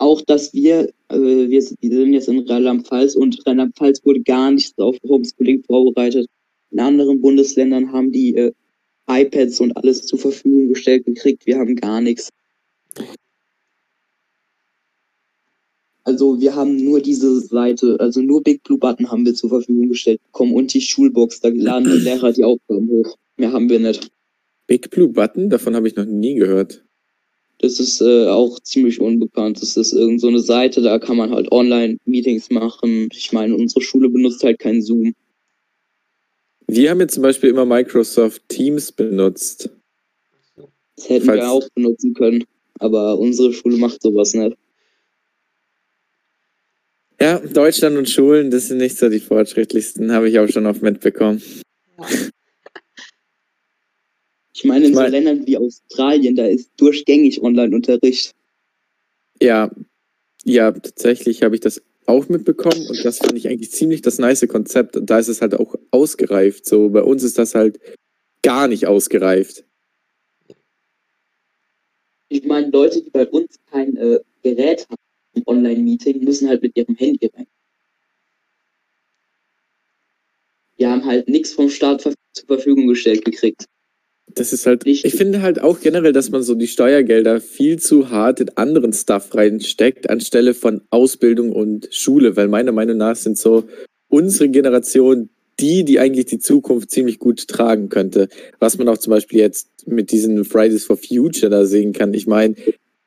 Auch, 0.00 0.20
dass 0.22 0.52
wir, 0.52 0.90
äh, 1.08 1.16
wir 1.16 1.60
sind 1.60 1.78
wir 1.80 1.90
sind 1.90 2.12
jetzt 2.12 2.28
in 2.28 2.46
Rheinland-Pfalz 2.46 3.16
und 3.16 3.44
Rheinland-Pfalz 3.44 4.04
wurde 4.04 4.20
gar 4.20 4.52
nicht 4.52 4.78
auf 4.78 4.96
Homeschooling 5.02 5.64
vorbereitet. 5.64 6.28
In 6.70 6.78
anderen 6.78 7.20
Bundesländern 7.20 7.90
haben 7.90 8.12
die 8.12 8.36
äh, 8.36 8.52
iPads 9.08 9.60
und 9.60 9.76
alles 9.76 10.06
zur 10.06 10.18
Verfügung 10.18 10.68
gestellt 10.68 11.04
gekriegt. 11.06 11.46
Wir 11.46 11.58
haben 11.58 11.76
gar 11.76 12.00
nichts. 12.00 12.30
Also 16.04 16.40
wir 16.40 16.54
haben 16.54 16.76
nur 16.82 17.00
diese 17.02 17.38
Seite, 17.38 17.96
also 18.00 18.22
nur 18.22 18.42
Big 18.42 18.62
Blue 18.62 18.78
Button 18.78 19.10
haben 19.10 19.26
wir 19.26 19.34
zur 19.34 19.50
Verfügung 19.50 19.90
gestellt 19.90 20.22
bekommen 20.22 20.54
und 20.54 20.72
die 20.72 20.80
Schulbox, 20.80 21.40
da 21.40 21.48
laden 21.48 21.84
die 21.84 21.98
Lehrer 21.98 22.32
die 22.32 22.44
Aufgaben 22.44 22.88
hoch. 22.88 23.18
Mehr 23.36 23.52
haben 23.52 23.68
wir 23.68 23.78
nicht. 23.78 24.10
Big 24.66 24.88
Blue 24.90 25.08
Button, 25.08 25.50
davon 25.50 25.76
habe 25.76 25.86
ich 25.86 25.96
noch 25.96 26.06
nie 26.06 26.36
gehört. 26.36 26.82
Das 27.58 27.78
ist 27.80 28.00
äh, 28.00 28.26
auch 28.28 28.58
ziemlich 28.60 29.00
unbekannt. 29.00 29.60
Das 29.60 29.76
ist 29.76 29.92
irgend 29.92 30.20
so 30.20 30.28
eine 30.28 30.40
Seite, 30.40 30.80
da 30.80 30.98
kann 30.98 31.16
man 31.16 31.30
halt 31.30 31.52
Online-Meetings 31.52 32.50
machen. 32.50 33.08
Ich 33.12 33.32
meine, 33.32 33.54
unsere 33.54 33.82
Schule 33.82 34.08
benutzt 34.08 34.42
halt 34.44 34.60
kein 34.60 34.80
Zoom. 34.80 35.14
Wir 36.70 36.90
haben 36.90 37.00
jetzt 37.00 37.14
zum 37.14 37.22
Beispiel 37.22 37.50
immer 37.50 37.64
Microsoft 37.64 38.42
Teams 38.48 38.92
benutzt. 38.92 39.70
Das 40.96 41.08
hätten 41.08 41.26
Falls- 41.26 41.40
wir 41.40 41.50
auch 41.50 41.68
benutzen 41.74 42.14
können. 42.14 42.44
Aber 42.78 43.18
unsere 43.18 43.52
Schule 43.52 43.76
macht 43.78 44.00
sowas 44.02 44.34
nicht. 44.34 44.56
Ja, 47.20 47.40
Deutschland 47.40 47.96
und 47.96 48.08
Schulen, 48.08 48.50
das 48.52 48.68
sind 48.68 48.78
nicht 48.78 48.96
so 48.96 49.08
die 49.08 49.18
fortschrittlichsten, 49.18 50.12
habe 50.12 50.28
ich 50.28 50.38
auch 50.38 50.48
schon 50.48 50.66
oft 50.66 50.82
mitbekommen. 50.82 51.42
Ich 54.54 54.64
meine, 54.64 54.86
in 54.86 54.90
Ich 54.90 54.96
so 54.96 55.02
mein- 55.02 55.12
Ländern 55.12 55.46
wie 55.46 55.56
Australien, 55.56 56.34
da 56.34 56.44
ist 56.46 56.72
durchgängig 56.78 57.40
Online-Unterricht. 57.40 58.34
Ja, 59.40 59.70
ja, 60.42 60.72
tatsächlich 60.72 61.44
habe 61.44 61.54
ich 61.54 61.60
das 61.60 61.80
auch 62.08 62.28
mitbekommen 62.28 62.86
und 62.88 63.04
das 63.04 63.18
finde 63.18 63.36
ich 63.36 63.48
eigentlich 63.48 63.70
ziemlich 63.70 64.02
das 64.02 64.18
nice 64.18 64.46
Konzept. 64.48 64.96
Und 64.96 65.10
da 65.10 65.18
ist 65.18 65.28
es 65.28 65.42
halt 65.42 65.54
auch 65.54 65.74
ausgereift. 65.90 66.66
So, 66.66 66.88
bei 66.88 67.02
uns 67.02 67.22
ist 67.22 67.38
das 67.38 67.54
halt 67.54 67.78
gar 68.42 68.66
nicht 68.66 68.86
ausgereift. 68.86 69.64
Ich 72.30 72.44
meine, 72.44 72.70
Leute, 72.70 73.02
die 73.02 73.10
bei 73.10 73.26
uns 73.26 73.58
kein 73.70 73.96
äh, 73.96 74.20
Gerät 74.42 74.86
haben 74.88 74.96
im 75.34 75.42
Online-Meeting, 75.46 76.24
müssen 76.24 76.48
halt 76.48 76.62
mit 76.62 76.76
ihrem 76.76 76.94
Handy 76.96 77.30
rein. 77.34 77.46
Wir 80.76 80.90
haben 80.90 81.04
halt 81.04 81.28
nichts 81.28 81.52
vom 81.52 81.68
Staat 81.68 82.02
zur 82.02 82.14
Verfügung 82.46 82.86
gestellt 82.86 83.24
gekriegt. 83.24 83.66
Das 84.34 84.52
ist 84.52 84.66
halt, 84.66 84.84
Nicht- 84.84 85.04
ich 85.04 85.14
finde 85.14 85.42
halt 85.42 85.60
auch 85.60 85.80
generell, 85.80 86.12
dass 86.12 86.30
man 86.30 86.42
so 86.42 86.54
die 86.54 86.68
Steuergelder 86.68 87.40
viel 87.40 87.78
zu 87.78 88.10
hart 88.10 88.40
in 88.40 88.50
anderen 88.56 88.92
Stuff 88.92 89.34
reinsteckt, 89.34 90.10
anstelle 90.10 90.54
von 90.54 90.82
Ausbildung 90.90 91.52
und 91.52 91.88
Schule, 91.90 92.36
weil 92.36 92.48
meiner 92.48 92.72
Meinung 92.72 92.98
nach 92.98 93.16
sind 93.16 93.38
so 93.38 93.64
unsere 94.08 94.48
Generation 94.48 95.30
die, 95.60 95.84
die 95.84 95.98
eigentlich 95.98 96.26
die 96.26 96.38
Zukunft 96.38 96.90
ziemlich 96.90 97.18
gut 97.18 97.48
tragen 97.48 97.88
könnte. 97.88 98.28
Was 98.60 98.78
man 98.78 98.88
auch 98.88 98.98
zum 98.98 99.10
Beispiel 99.10 99.40
jetzt 99.40 99.88
mit 99.88 100.12
diesen 100.12 100.44
Fridays 100.44 100.84
for 100.84 100.96
Future 100.96 101.50
da 101.50 101.64
sehen 101.66 101.92
kann. 101.92 102.14
Ich 102.14 102.28
meine, 102.28 102.54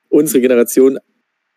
unsere 0.09 0.41
Generation, 0.41 0.99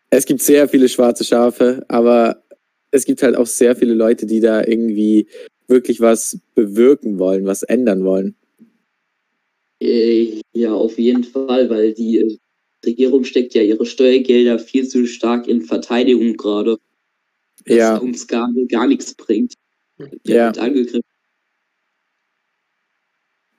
es 0.09 0.25
gibt 0.25 0.41
sehr 0.41 0.69
viele 0.69 0.87
schwarze 0.87 1.25
Schafe, 1.25 1.83
aber 1.89 2.43
es 2.91 3.03
gibt 3.03 3.23
halt 3.23 3.35
auch 3.35 3.47
sehr 3.47 3.75
viele 3.75 3.93
Leute, 3.93 4.25
die 4.25 4.39
da 4.39 4.63
irgendwie 4.63 5.27
wirklich 5.67 5.99
was 5.99 6.39
bewirken 6.53 7.19
wollen, 7.19 7.45
was 7.45 7.63
ändern 7.63 8.05
wollen. 8.05 8.35
Äh, 9.81 10.41
ja, 10.53 10.73
auf 10.73 10.97
jeden 10.97 11.23
Fall, 11.23 11.69
weil 11.69 11.93
die 11.93 12.17
äh, 12.19 12.37
Regierung 12.85 13.23
steckt 13.23 13.53
ja 13.55 13.61
ihre 13.61 13.85
Steuergelder 13.85 14.59
viel 14.59 14.87
zu 14.87 15.05
stark 15.05 15.47
in 15.47 15.61
Verteidigung 15.61 16.37
gerade, 16.37 16.77
dass 17.65 17.77
Ja. 17.77 17.97
uns 17.97 18.27
gar, 18.27 18.49
gar 18.69 18.87
nichts 18.87 19.13
bringt. 19.15 19.53
Ja. 20.25 20.49
angegriffen. 20.51 21.01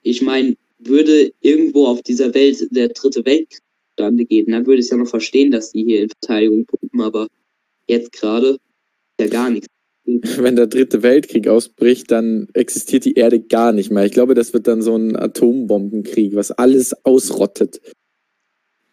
Ich 0.03 0.21
meine, 0.21 0.55
würde 0.79 1.33
irgendwo 1.41 1.87
auf 1.87 2.01
dieser 2.03 2.33
Welt 2.33 2.67
der 2.71 2.89
dritte 2.89 3.25
Weltkrieg 3.25 3.61
zustande 3.89 4.25
gehen, 4.25 4.51
dann 4.51 4.65
würde 4.67 4.81
ich 4.81 4.89
ja 4.89 4.97
noch 4.97 5.07
verstehen, 5.07 5.51
dass 5.51 5.71
die 5.71 5.83
hier 5.83 6.01
in 6.03 6.09
Verteidigung 6.09 6.65
pumpen, 6.65 7.01
aber 7.01 7.27
jetzt 7.87 8.11
gerade 8.11 8.57
ja 9.19 9.27
gar 9.27 9.49
nichts. 9.49 9.67
wenn 10.37 10.55
der 10.55 10.67
dritte 10.67 11.03
Weltkrieg 11.03 11.47
ausbricht, 11.47 12.11
dann 12.11 12.47
existiert 12.53 13.03
die 13.05 13.15
Erde 13.15 13.41
gar 13.41 13.73
nicht 13.73 13.91
mehr. 13.91 14.05
Ich 14.05 14.13
glaube, 14.13 14.35
das 14.35 14.53
wird 14.53 14.67
dann 14.67 14.81
so 14.81 14.95
ein 14.95 15.15
Atombombenkrieg, 15.15 16.35
was 16.35 16.51
alles 16.51 16.93
ausrottet. 17.05 17.81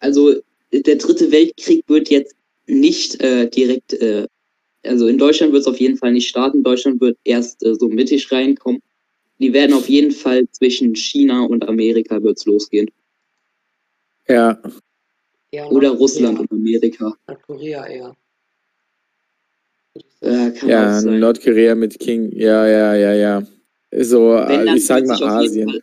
Also 0.00 0.34
der 0.72 0.96
dritte 0.96 1.30
Weltkrieg 1.30 1.84
wird 1.86 2.10
jetzt 2.10 2.34
nicht 2.66 3.22
äh, 3.22 3.48
direkt, 3.48 3.92
äh, 3.94 4.26
also 4.82 5.06
in 5.06 5.18
Deutschland 5.18 5.52
wird 5.52 5.62
es 5.62 5.68
auf 5.68 5.78
jeden 5.78 5.96
Fall 5.96 6.12
nicht 6.12 6.28
starten. 6.28 6.64
Deutschland 6.64 7.00
wird 7.00 7.16
erst 7.22 7.64
äh, 7.64 7.74
so 7.76 7.88
mittig 7.88 8.30
reinkommen. 8.32 8.82
Die 9.38 9.52
werden 9.52 9.72
auf 9.72 9.88
jeden 9.88 10.10
Fall 10.10 10.48
zwischen 10.50 10.96
China 10.96 11.44
und 11.44 11.66
Amerika 11.68 12.22
wird's 12.22 12.44
losgehen. 12.44 12.90
Ja. 14.28 14.60
Eher 15.50 15.70
Oder. 15.70 15.90
Russland 15.90 16.40
und 16.40 16.50
Amerika. 16.50 17.14
Nordkorea 17.28 17.86
eher. 17.86 18.16
Äh, 20.24 20.52
Ja. 20.66 21.00
Nordkorea 21.02 21.74
mit 21.74 21.98
King. 21.98 22.32
Ja, 22.34 22.66
ja, 22.66 22.94
ja, 22.94 23.12
ja. 23.12 23.42
So, 23.96 24.30
Wenn, 24.30 24.66
äh, 24.68 24.76
ich 24.76 24.86
sag 24.86 25.06
mal 25.06 25.22
Asien. 25.22 25.68
Fall- 25.68 25.82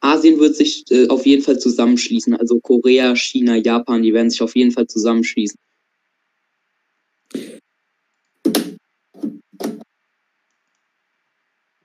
Asien 0.00 0.40
wird 0.40 0.56
sich 0.56 0.84
äh, 0.90 1.06
auf 1.08 1.26
jeden 1.26 1.42
Fall 1.42 1.58
zusammenschließen. 1.58 2.34
Also 2.34 2.58
Korea, 2.60 3.14
China, 3.14 3.56
Japan, 3.56 4.02
die 4.02 4.12
werden 4.14 4.30
sich 4.30 4.40
auf 4.42 4.56
jeden 4.56 4.72
Fall 4.72 4.86
zusammenschließen. 4.86 5.58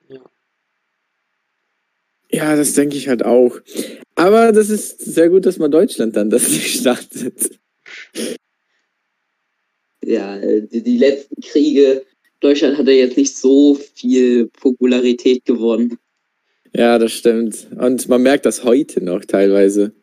Ja. 0.10 0.22
Ja, 2.32 2.56
das 2.56 2.74
denke 2.74 2.96
ich 2.98 3.08
halt 3.08 3.24
auch. 3.24 3.60
Aber 4.15 4.51
das 4.51 4.70
ist 4.70 5.00
sehr 5.01 5.30
gut, 5.30 5.46
dass 5.46 5.58
man 5.58 5.72
Deutschland 5.72 6.15
dann 6.15 6.30
das 6.30 6.48
nicht 6.50 6.80
startet. 6.80 7.60
Ja, 10.05 10.38
äh, 10.38 10.62
die, 10.62 10.83
die 10.83 10.97
letzten 10.97 11.41
Kriege, 11.41 12.03
Deutschland 12.39 12.77
hat 12.77 12.88
ja 12.88 12.93
jetzt 12.93 13.17
nicht 13.17 13.35
so 13.35 13.75
viel 13.75 14.47
Popularität 14.47 15.45
gewonnen. 15.45 15.97
Ja, 16.74 17.00
das 17.00 17.13
stimmt. 17.13 17.67
Und 17.79 18.07
man 18.07 18.21
merkt 18.21 18.45
das 18.45 18.63
heute 18.63 19.03
noch 19.03 19.25
teilweise. 19.25 19.93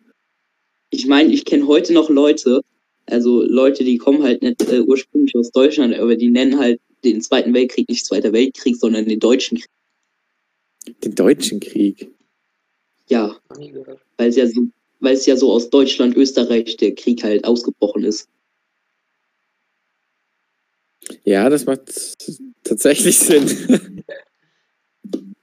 Ich 0.90 1.06
meine, 1.06 1.32
ich 1.32 1.44
kenne 1.44 1.66
heute 1.66 1.92
noch 1.92 2.10
Leute, 2.10 2.62
also 3.06 3.42
Leute, 3.42 3.84
die 3.84 3.98
kommen 3.98 4.22
halt 4.22 4.42
nicht 4.42 4.62
äh, 4.70 4.80
ursprünglich 4.80 5.34
aus 5.36 5.50
Deutschland, 5.50 5.94
aber 5.94 6.16
die 6.16 6.30
nennen 6.30 6.58
halt 6.58 6.80
den 7.04 7.20
Zweiten 7.20 7.54
Weltkrieg 7.54 7.88
nicht 7.88 8.04
Zweiter 8.04 8.32
Weltkrieg, 8.32 8.76
sondern 8.76 9.06
den 9.06 9.20
Deutschen 9.20 9.58
Krieg. 9.58 9.68
Den 11.04 11.14
Deutschen 11.14 11.60
Krieg. 11.60 12.10
Ja, 13.08 13.36
weil 14.16 14.28
es 14.28 14.36
ja 14.36 14.46
so, 14.46 14.62
weil 15.00 15.14
es 15.14 15.26
ja 15.26 15.36
so 15.36 15.52
aus 15.52 15.70
Deutschland, 15.70 16.16
Österreich 16.16 16.76
der 16.76 16.94
Krieg 16.94 17.22
halt 17.22 17.44
ausgebrochen 17.44 18.04
ist. 18.04 18.28
Ja, 21.24 21.48
das 21.48 21.66
macht 21.66 22.16
tatsächlich 22.64 23.18
Sinn. 23.18 24.02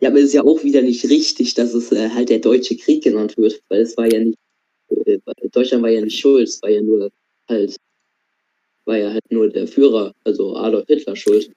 Ja, 0.01 0.09
aber 0.09 0.19
es 0.19 0.25
ist 0.25 0.33
ja 0.33 0.43
auch 0.43 0.63
wieder 0.63 0.81
nicht 0.81 1.03
richtig, 1.09 1.53
dass 1.55 1.73
es 1.73 1.91
äh, 1.91 2.09
halt 2.09 2.29
der 2.29 2.39
Deutsche 2.39 2.77
Krieg 2.77 3.03
genannt 3.03 3.37
wird, 3.37 3.61
weil 3.67 3.81
es 3.81 3.97
war 3.97 4.11
ja 4.11 4.19
nicht, 4.19 4.37
äh, 5.05 5.19
Deutschland 5.51 5.83
war 5.83 5.89
ja 5.89 6.01
nicht 6.01 6.17
schuld, 6.17 6.47
es 6.47 6.61
war 6.61 6.69
ja 6.69 6.81
nur 6.81 7.09
halt, 7.49 7.75
war 8.85 8.97
ja 8.97 9.11
halt 9.11 9.23
nur 9.29 9.49
der 9.49 9.67
Führer, 9.67 10.13
also 10.23 10.55
Adolf 10.55 10.85
Hitler 10.87 11.15
schuld. 11.17 11.51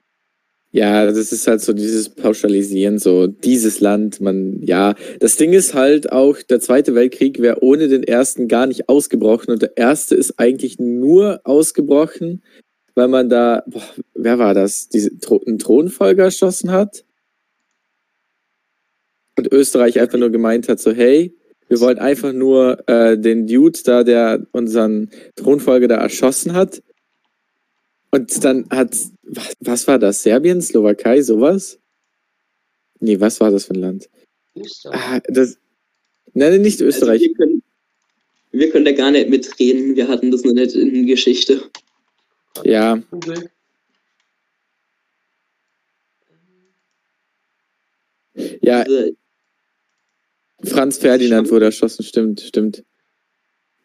Ja, 0.74 1.04
das 1.04 1.32
ist 1.32 1.46
halt 1.46 1.60
so 1.60 1.74
dieses 1.74 2.08
Pauschalisieren, 2.08 2.98
so 2.98 3.26
dieses 3.26 3.80
Land, 3.80 4.22
man, 4.22 4.62
ja. 4.62 4.94
Das 5.20 5.36
Ding 5.36 5.52
ist 5.52 5.74
halt 5.74 6.10
auch, 6.10 6.40
der 6.40 6.60
Zweite 6.60 6.94
Weltkrieg 6.94 7.40
wäre 7.40 7.62
ohne 7.62 7.88
den 7.88 8.02
Ersten 8.02 8.48
gar 8.48 8.66
nicht 8.66 8.88
ausgebrochen 8.88 9.52
und 9.52 9.60
der 9.60 9.76
Erste 9.76 10.14
ist 10.14 10.38
eigentlich 10.38 10.78
nur 10.78 11.42
ausgebrochen, 11.44 12.42
weil 12.94 13.08
man 13.08 13.28
da, 13.28 13.62
boah, 13.66 13.82
wer 14.14 14.38
war 14.38 14.54
das, 14.54 14.88
diese, 14.88 15.10
einen 15.46 15.58
Thronfolger 15.58 16.24
erschossen 16.24 16.70
hat? 16.70 17.04
Und 19.36 19.50
Österreich 19.50 19.98
einfach 19.98 20.18
nur 20.18 20.30
gemeint 20.30 20.68
hat, 20.68 20.78
so, 20.78 20.92
hey, 20.92 21.34
wir 21.68 21.80
wollen 21.80 21.98
einfach 21.98 22.32
nur 22.32 22.86
äh, 22.86 23.16
den 23.16 23.46
Dude 23.46 23.78
da, 23.84 24.04
der 24.04 24.46
unseren 24.52 25.10
Thronfolger 25.36 25.88
da 25.88 25.96
erschossen 25.96 26.52
hat. 26.52 26.82
Und 28.10 28.44
dann 28.44 28.68
hat, 28.68 28.94
was, 29.22 29.54
was 29.60 29.86
war 29.88 29.98
das? 29.98 30.22
Serbien, 30.22 30.60
Slowakei, 30.60 31.22
sowas? 31.22 31.78
Nee, 33.00 33.18
was 33.20 33.40
war 33.40 33.50
das 33.50 33.64
für 33.64 33.72
ein 33.72 33.80
Land? 33.80 34.10
Österreich. 34.54 35.00
Ah, 35.00 35.20
das, 35.28 35.56
nein, 36.34 36.60
nicht 36.60 36.82
Österreich. 36.82 37.22
Also 37.22 37.24
wir, 37.24 37.34
können, 37.34 37.62
wir 38.50 38.70
können 38.70 38.84
da 38.84 38.92
gar 38.92 39.10
nicht 39.10 39.30
mitreden, 39.30 39.96
wir 39.96 40.08
hatten 40.08 40.30
das 40.30 40.44
noch 40.44 40.52
nicht 40.52 40.74
in 40.74 41.06
Geschichte. 41.06 41.70
Ja, 42.64 42.96
Google. 43.10 43.50
ja, 48.62 48.84
Diese, 48.84 49.16
Franz 50.64 50.98
Ferdinand 50.98 51.50
wurde 51.50 51.66
erschossen, 51.66 52.02
stimmt, 52.04 52.40
stimmt. 52.40 52.84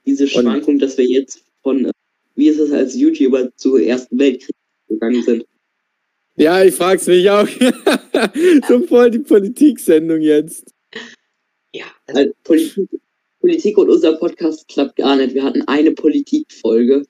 diese 0.06 0.28
Schwankung, 0.28 0.80
dass 0.80 0.98
wir 0.98 1.06
jetzt 1.06 1.44
von, 1.64 1.92
wie 2.36 2.48
ist 2.50 2.60
es 2.60 2.72
als 2.72 2.96
YouTuber 2.96 3.56
zu 3.56 3.78
Ersten 3.78 4.18
Weltkrieg 4.20 4.56
gegangen 4.88 5.24
sind. 5.24 5.46
Ja, 6.36 6.64
ich 6.64 6.76
frag's 6.76 7.08
mich 7.08 7.30
auch. 7.30 7.48
so 8.68 8.82
voll 8.86 9.10
die 9.10 9.20
Politiksendung 9.20 10.22
jetzt. 10.22 10.72
Ja, 11.74 11.86
Also 12.06 12.32
Politik, 12.44 12.90
Politik 13.40 13.78
und 13.78 13.90
unser 13.90 14.14
Podcast 14.18 14.68
klappt 14.68 14.98
gar 14.98 15.16
nicht. 15.16 15.34
Wir 15.34 15.44
hatten 15.44 15.64
eine 15.64 15.92
Politikfolge 15.94 17.06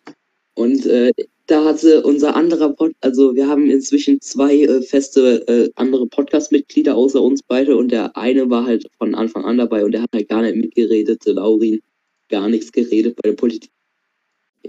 und 0.55 0.85
äh, 0.85 1.11
da 1.47 1.65
hatte 1.65 2.03
unser 2.03 2.35
anderer 2.35 2.73
Pod, 2.73 2.93
also 3.01 3.33
wir 3.35 3.47
haben 3.47 3.69
inzwischen 3.69 4.21
zwei 4.21 4.55
äh, 4.55 4.81
feste 4.81 5.47
äh, 5.47 5.71
andere 5.75 6.07
Podcast-Mitglieder 6.07 6.95
außer 6.95 7.21
uns 7.21 7.41
beide 7.41 7.75
und 7.77 7.91
der 7.91 8.15
eine 8.15 8.49
war 8.49 8.65
halt 8.65 8.87
von 8.97 9.15
Anfang 9.15 9.45
an 9.45 9.57
dabei 9.57 9.83
und 9.83 9.93
der 9.93 10.03
hat 10.03 10.09
halt 10.13 10.29
gar 10.29 10.41
nicht 10.41 10.57
mitgeredet, 10.57 11.25
der 11.25 11.35
Laurin, 11.35 11.81
gar 12.29 12.49
nichts 12.49 12.71
geredet 12.71 13.15
bei 13.15 13.29
der 13.29 13.35
Politik. 13.35 13.71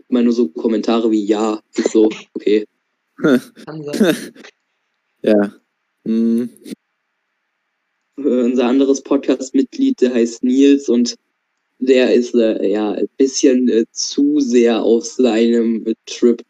Immer 0.08 0.22
nur 0.22 0.32
so 0.32 0.48
Kommentare 0.48 1.10
wie 1.10 1.24
ja, 1.24 1.60
ist 1.74 1.92
so, 1.92 2.08
okay. 2.34 2.64
Ja. 5.22 5.52
Hm. 6.04 6.48
Äh, 8.16 8.22
unser 8.22 8.66
anderes 8.66 9.02
Podcast-Mitglied, 9.02 10.00
der 10.00 10.14
heißt 10.14 10.44
Nils 10.44 10.88
und 10.88 11.16
der 11.80 12.14
ist 12.14 12.34
äh, 12.34 12.66
ja 12.66 12.92
ein 12.92 13.08
bisschen 13.16 13.68
äh, 13.68 13.84
zu 13.92 14.40
sehr 14.40 14.82
auf 14.82 15.04
seinem 15.04 15.86
äh, 15.86 15.94
Trip. 16.06 16.42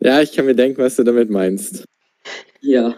Ja, 0.00 0.22
ich 0.22 0.32
kann 0.32 0.46
mir 0.46 0.54
denken, 0.54 0.80
was 0.80 0.96
du 0.96 1.02
damit 1.02 1.30
meinst. 1.30 1.84
Ja. 2.60 2.96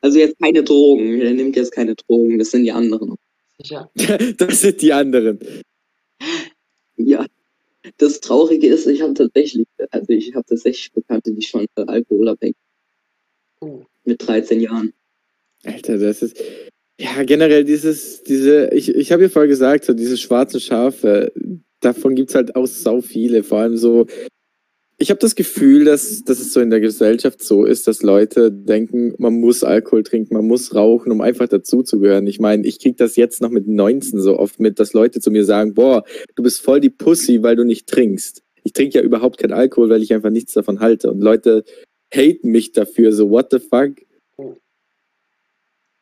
Also 0.00 0.18
jetzt 0.18 0.38
keine 0.40 0.62
Drogen. 0.62 1.20
Er 1.20 1.32
nimmt 1.32 1.56
jetzt 1.56 1.72
keine 1.72 1.94
Drogen. 1.94 2.38
Das 2.38 2.50
sind 2.50 2.64
die 2.64 2.72
anderen. 2.72 3.16
Sicher. 3.58 3.90
das 4.38 4.60
sind 4.60 4.80
die 4.80 4.92
anderen. 4.92 5.38
Ja. 6.96 7.26
Das 7.96 8.20
Traurige 8.20 8.68
ist, 8.68 8.86
ich 8.86 9.02
habe 9.02 9.14
tatsächlich, 9.14 9.66
also 9.90 10.12
ich 10.12 10.34
habe 10.34 10.44
tatsächlich 10.46 10.92
Bekannte, 10.92 11.32
die 11.32 11.42
schon 11.42 11.66
äh, 11.76 11.82
alkoholabhängig 11.86 12.56
Oh, 13.60 13.82
mit 14.04 14.26
13 14.26 14.60
Jahren. 14.60 14.92
Alter, 15.64 15.98
das 15.98 16.22
ist. 16.22 16.40
Ja, 17.00 17.22
generell 17.22 17.64
dieses, 17.64 18.22
diese, 18.24 18.70
ich, 18.72 18.88
ich 18.94 19.12
habe 19.12 19.22
ja 19.22 19.28
vorher 19.28 19.48
gesagt, 19.48 19.84
so 19.84 19.94
diese 19.94 20.16
schwarzen 20.16 20.60
Schafe, 20.60 21.32
davon 21.80 22.16
gibt's 22.16 22.34
halt 22.34 22.56
auch 22.56 22.66
sau 22.66 23.00
viele. 23.00 23.44
Vor 23.44 23.58
allem 23.58 23.76
so, 23.76 24.06
ich 25.00 25.10
habe 25.10 25.20
das 25.20 25.36
Gefühl, 25.36 25.84
dass, 25.84 26.24
dass 26.24 26.40
es 26.40 26.52
so 26.52 26.60
in 26.60 26.70
der 26.70 26.80
Gesellschaft 26.80 27.40
so 27.40 27.64
ist, 27.64 27.86
dass 27.86 28.02
Leute 28.02 28.50
denken, 28.50 29.14
man 29.18 29.34
muss 29.34 29.62
Alkohol 29.62 30.02
trinken, 30.02 30.34
man 30.34 30.46
muss 30.46 30.74
rauchen, 30.74 31.12
um 31.12 31.20
einfach 31.20 31.46
dazuzugehören. 31.46 32.26
Ich 32.26 32.40
meine, 32.40 32.66
ich 32.66 32.80
krieg 32.80 32.96
das 32.96 33.14
jetzt 33.14 33.40
noch 33.40 33.50
mit 33.50 33.68
19 33.68 34.20
so 34.20 34.36
oft 34.36 34.58
mit, 34.58 34.80
dass 34.80 34.94
Leute 34.94 35.20
zu 35.20 35.30
mir 35.30 35.44
sagen, 35.44 35.74
boah, 35.74 36.02
du 36.34 36.42
bist 36.42 36.60
voll 36.62 36.80
die 36.80 36.90
Pussy, 36.90 37.44
weil 37.44 37.54
du 37.54 37.64
nicht 37.64 37.86
trinkst. 37.86 38.42
Ich 38.64 38.72
trinke 38.72 38.98
ja 38.98 39.04
überhaupt 39.04 39.38
keinen 39.38 39.52
Alkohol, 39.52 39.88
weil 39.88 40.02
ich 40.02 40.12
einfach 40.12 40.30
nichts 40.30 40.52
davon 40.52 40.80
halte. 40.80 41.12
Und 41.12 41.20
Leute 41.20 41.64
haten 42.12 42.50
mich 42.50 42.72
dafür, 42.72 43.12
so 43.12 43.30
what 43.30 43.52
the 43.52 43.60
fuck? 43.60 43.92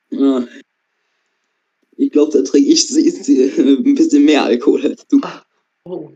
Ja. 0.08 0.48
Ich 1.98 2.10
glaube, 2.10 2.32
da 2.32 2.42
trinke 2.42 2.70
ich 2.70 2.90
ein 3.58 3.94
bisschen 3.94 4.24
mehr 4.24 4.44
Alkohol 4.44 4.86
als 4.86 5.06
du. 5.06 5.20
oh. 5.84 6.12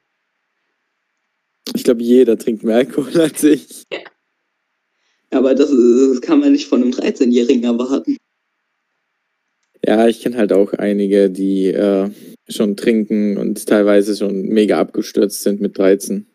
Ich 1.74 1.84
glaube, 1.84 2.02
jeder 2.02 2.36
trinkt 2.38 2.62
mehr 2.64 2.76
Alkohol 2.76 3.20
als 3.20 3.42
ich. 3.44 3.84
Aber 5.30 5.54
das, 5.54 5.70
das 5.70 6.20
kann 6.20 6.40
man 6.40 6.52
nicht 6.52 6.66
von 6.66 6.82
einem 6.82 6.90
13-Jährigen 6.92 7.64
erwarten. 7.64 8.16
Ja, 9.86 10.08
ich 10.08 10.20
kenne 10.20 10.36
halt 10.36 10.52
auch 10.52 10.72
einige, 10.74 11.30
die 11.30 11.66
äh, 11.68 12.10
schon 12.48 12.76
trinken 12.76 13.36
und 13.38 13.64
teilweise 13.66 14.16
schon 14.16 14.42
mega 14.48 14.78
abgestürzt 14.78 15.42
sind 15.42 15.60
mit 15.60 15.78
13. 15.78 16.26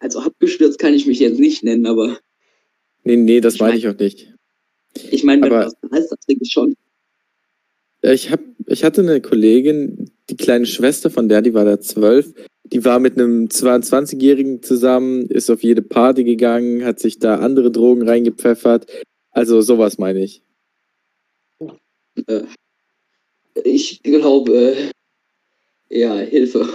Also 0.00 0.20
abgestürzt 0.20 0.78
kann 0.78 0.94
ich 0.94 1.06
mich 1.06 1.20
jetzt 1.20 1.38
nicht 1.38 1.62
nennen, 1.62 1.86
aber 1.86 2.18
Nee, 3.02 3.16
nee, 3.16 3.40
das 3.40 3.54
Ich 3.54 3.60
meine 3.60 3.72
mein- 3.72 3.78
ich 3.78 3.88
auch 3.88 3.98
nicht. 3.98 4.34
ich 5.10 5.24
meine, 5.24 5.42
wenn 5.42 5.52
Aber- 5.52 5.64
du 5.70 5.72
was 5.88 5.90
heißt, 6.00 6.12
das 6.12 6.18
trinke 6.20 6.44
ich 6.44 6.52
schon. 6.52 6.76
Ja, 8.02 8.12
Ich, 8.12 8.30
hab, 8.30 8.40
ich 8.66 8.84
hatte 8.84 9.00
eine 9.02 9.20
Kollegin, 9.22 10.10
die 10.28 10.36
kleine 10.36 10.66
Schwester 10.66 11.10
von 11.10 11.28
der, 11.28 11.40
die 11.42 11.54
war 11.54 11.64
da 11.64 11.80
zwölf, 11.80 12.32
die 12.72 12.84
war 12.84 13.00
mit 13.00 13.18
einem 13.18 13.46
22-Jährigen 13.46 14.62
zusammen, 14.62 15.26
ist 15.26 15.50
auf 15.50 15.62
jede 15.62 15.82
Party 15.82 16.24
gegangen, 16.24 16.84
hat 16.84 17.00
sich 17.00 17.18
da 17.18 17.38
andere 17.40 17.70
Drogen 17.70 18.06
reingepfeffert. 18.08 18.90
Also 19.30 19.60
sowas 19.60 19.98
meine 19.98 20.22
ich. 20.22 20.42
Äh, 22.26 22.44
ich 23.64 24.02
glaube, 24.02 24.52
äh, 24.52 24.90
Ja, 25.88 26.14
Hilfe. 26.14 26.68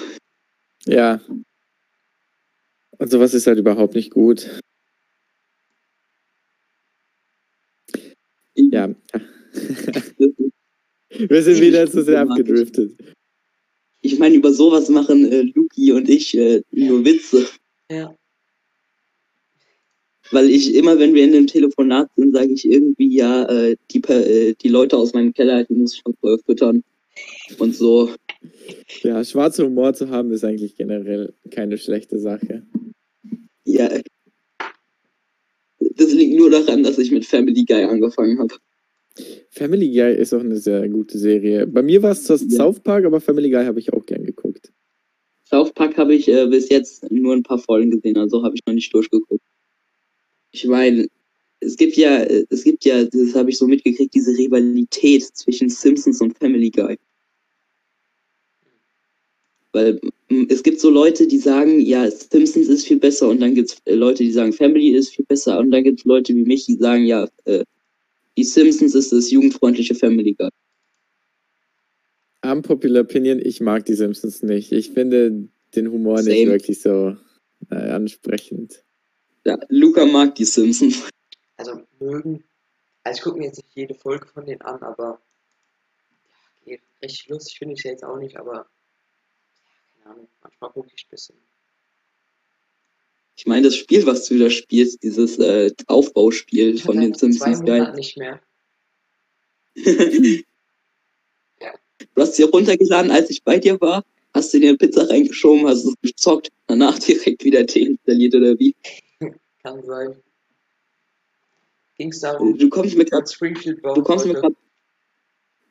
Ja. 0.85 1.21
Und 2.97 3.09
sowas 3.11 3.33
ist 3.33 3.47
halt 3.47 3.59
überhaupt 3.59 3.95
nicht 3.95 4.11
gut. 4.11 4.59
Ja. 8.55 8.93
Wir 11.09 11.43
sind 11.43 11.61
wieder 11.61 11.89
zu 11.89 12.03
sehr 12.03 12.21
abgedriftet. 12.21 13.14
Ich 14.15 14.19
meine, 14.19 14.35
über 14.35 14.53
sowas 14.53 14.87
machen 14.87 15.29
äh, 15.29 15.41
Luki 15.41 15.91
und 15.91 16.07
ich 16.07 16.37
äh, 16.37 16.61
nur 16.71 17.03
Witze. 17.03 17.47
Ja. 17.91 18.15
Weil 20.31 20.49
ich 20.49 20.73
immer, 20.73 20.97
wenn 20.99 21.13
wir 21.13 21.25
in 21.25 21.33
einem 21.33 21.47
Telefonat 21.47 22.09
sind, 22.15 22.33
sage 22.33 22.53
ich 22.53 22.63
irgendwie, 22.63 23.13
ja, 23.13 23.43
äh, 23.43 23.75
die, 23.91 24.01
äh, 24.03 24.53
die 24.53 24.69
Leute 24.69 24.95
aus 24.95 25.13
meinem 25.13 25.33
Keller, 25.33 25.65
die 25.65 25.73
muss 25.73 25.95
ich 25.95 25.99
schon 25.99 26.15
vorher 26.21 26.39
füttern. 26.45 26.81
Und 27.59 27.75
so. 27.75 28.09
Ja, 29.01 29.21
schwarzer 29.21 29.65
Humor 29.65 29.93
zu 29.93 30.09
haben, 30.09 30.31
ist 30.31 30.45
eigentlich 30.45 30.77
generell 30.77 31.33
keine 31.51 31.77
schlechte 31.77 32.17
Sache. 32.17 32.65
Ja. 33.65 33.89
Das 35.77 36.13
liegt 36.13 36.37
nur 36.37 36.51
daran, 36.51 36.83
dass 36.83 36.97
ich 36.99 37.11
mit 37.11 37.25
Family 37.25 37.65
Guy 37.65 37.83
angefangen 37.83 38.39
habe. 38.39 38.55
Family 39.49 39.87
Guy 39.91 40.15
ist 40.15 40.33
auch 40.33 40.41
eine 40.41 40.57
sehr 40.57 40.87
gute 40.89 41.17
Serie. 41.17 41.65
Bei 41.67 41.81
mir 41.81 42.01
war 42.01 42.11
es 42.11 42.23
zwar 42.23 42.37
Ja. 42.37 42.57
South 42.57 42.79
Park, 42.81 43.05
aber 43.05 43.21
Family 43.21 43.49
Guy 43.49 43.65
habe 43.65 43.79
ich 43.79 43.93
auch 43.93 44.05
gern 44.05 44.25
geguckt. 44.25 44.71
South 45.47 45.73
Park 45.73 45.97
habe 45.97 46.13
ich 46.15 46.27
äh, 46.27 46.47
bis 46.47 46.69
jetzt 46.69 47.09
nur 47.11 47.33
ein 47.33 47.43
paar 47.43 47.59
Folgen 47.59 47.91
gesehen, 47.91 48.17
also 48.17 48.43
habe 48.43 48.55
ich 48.55 48.61
noch 48.65 48.73
nicht 48.73 48.93
durchgeguckt. 48.93 49.43
Ich 50.51 50.65
meine, 50.65 51.07
es 51.59 51.77
gibt 51.77 51.95
ja, 51.95 52.23
äh, 52.23 52.45
es 52.49 52.63
gibt 52.63 52.83
ja, 52.83 53.05
das 53.05 53.35
habe 53.35 53.51
ich 53.51 53.57
so 53.57 53.67
mitgekriegt, 53.67 54.13
diese 54.13 54.31
Rivalität 54.31 55.23
zwischen 55.23 55.69
Simpsons 55.69 56.19
und 56.21 56.37
Family 56.37 56.69
Guy. 56.71 56.97
Weil 59.71 59.99
es 60.49 60.63
gibt 60.63 60.79
so 60.79 60.89
Leute, 60.89 61.27
die 61.27 61.37
sagen, 61.37 61.79
ja, 61.79 62.09
Simpsons 62.09 62.67
ist 62.67 62.87
viel 62.87 62.99
besser 62.99 63.29
und 63.29 63.39
dann 63.41 63.53
gibt 63.53 63.71
es 63.71 63.95
Leute, 63.95 64.23
die 64.23 64.31
sagen, 64.31 64.53
Family 64.53 64.91
ist 64.91 65.09
viel 65.13 65.25
besser 65.25 65.59
und 65.59 65.71
dann 65.71 65.83
gibt 65.83 65.99
es 65.99 66.05
Leute 66.05 66.33
wie 66.33 66.45
mich, 66.45 66.65
die 66.65 66.75
sagen, 66.75 67.05
ja, 67.05 67.27
äh, 67.45 67.63
die 68.37 68.43
Simpsons 68.43 68.95
ist 68.95 69.11
das 69.11 69.31
jugendfreundliche 69.31 69.95
Family 69.95 70.33
Guy. 70.33 70.49
Unpopular 72.43 73.03
Opinion, 73.03 73.39
ich 73.39 73.59
mag 73.61 73.85
die 73.85 73.95
Simpsons 73.95 74.43
nicht. 74.43 74.71
Ich 74.71 74.91
finde 74.91 75.49
den 75.75 75.91
Humor 75.91 76.21
nicht 76.21 76.39
Same. 76.39 76.51
wirklich 76.51 76.81
so 76.81 77.17
äh, 77.71 77.75
ansprechend. 77.75 78.83
Ja, 79.45 79.57
Luca 79.69 80.05
mag 80.05 80.35
die 80.35 80.45
Simpsons. 80.45 81.09
Also 81.57 81.81
mögen. 81.99 82.43
Also 83.03 83.17
ich 83.17 83.23
gucke 83.23 83.37
mir 83.37 83.45
jetzt 83.45 83.57
nicht 83.57 83.75
jede 83.75 83.93
Folge 83.93 84.27
von 84.27 84.45
denen 84.45 84.61
an, 84.61 84.81
aber 84.81 85.21
ja, 86.65 86.77
richtig 87.01 87.27
lustig 87.29 87.59
finde 87.59 87.75
ich 87.75 87.81
sie 87.81 87.89
jetzt 87.89 88.03
auch 88.03 88.17
nicht, 88.17 88.37
aber 88.37 88.67
keine 89.93 90.15
Ahnung, 90.15 90.27
manchmal 90.41 90.71
gucke 90.71 90.89
ich 90.95 91.05
ein 91.05 91.09
bisschen. 91.09 91.35
Ich 93.37 93.45
meine, 93.45 93.63
das 93.63 93.75
Spiel, 93.75 94.05
was 94.05 94.25
du 94.27 94.35
wieder 94.35 94.49
spielst, 94.49 95.03
dieses 95.03 95.37
äh, 95.39 95.71
Aufbauspiel 95.87 96.75
Ich 96.75 96.83
von 96.83 96.99
den 96.99 97.13
Simpsons, 97.13 97.63
geil. 97.63 97.93
Nicht 97.95 98.17
mehr. 98.17 98.39
Du 102.13 102.21
hast 102.21 102.35
sie 102.35 102.43
runtergeladen, 102.43 103.11
als 103.11 103.29
ich 103.29 103.43
bei 103.43 103.57
dir 103.57 103.79
war, 103.81 104.03
hast 104.33 104.53
du 104.53 104.59
dir 104.59 104.69
eine 104.69 104.77
Pizza 104.77 105.09
reingeschoben, 105.09 105.67
hast 105.67 105.85
es 105.85 105.93
gezockt, 106.01 106.49
danach 106.67 106.97
direkt 106.99 107.43
wieder 107.43 107.63
deinstalliert 107.63 108.35
oder 108.35 108.57
wie? 108.59 108.75
Kann 109.61 109.83
sein. 109.83 110.15
Ging 111.97 112.09
es 112.11 112.19
darum, 112.19 112.57
Du 112.57 112.69
kommst 112.69 112.95
mir 112.97 113.05
gerade, 113.05 113.23
dass 113.23 113.33
Springfield 113.33 113.81
bauen 113.81 113.95
du 113.95 114.03
kommst 114.03 114.25
mir 114.25 114.33
wollte. 114.33 114.47
gerade, 114.47 114.55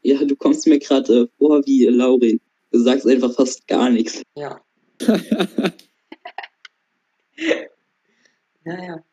ja, 0.02 0.24
du 0.24 0.36
kommst 0.36 0.66
mir 0.66 0.78
gerade 0.78 1.22
äh, 1.22 1.28
vor 1.38 1.64
wie 1.66 1.86
äh, 1.86 1.90
Laurin. 1.90 2.40
Du 2.72 2.78
sagst 2.78 3.06
einfach 3.06 3.32
fast 3.34 3.66
gar 3.66 3.88
nichts. 3.90 4.22
Ja, 4.36 4.60
naja. 8.64 9.04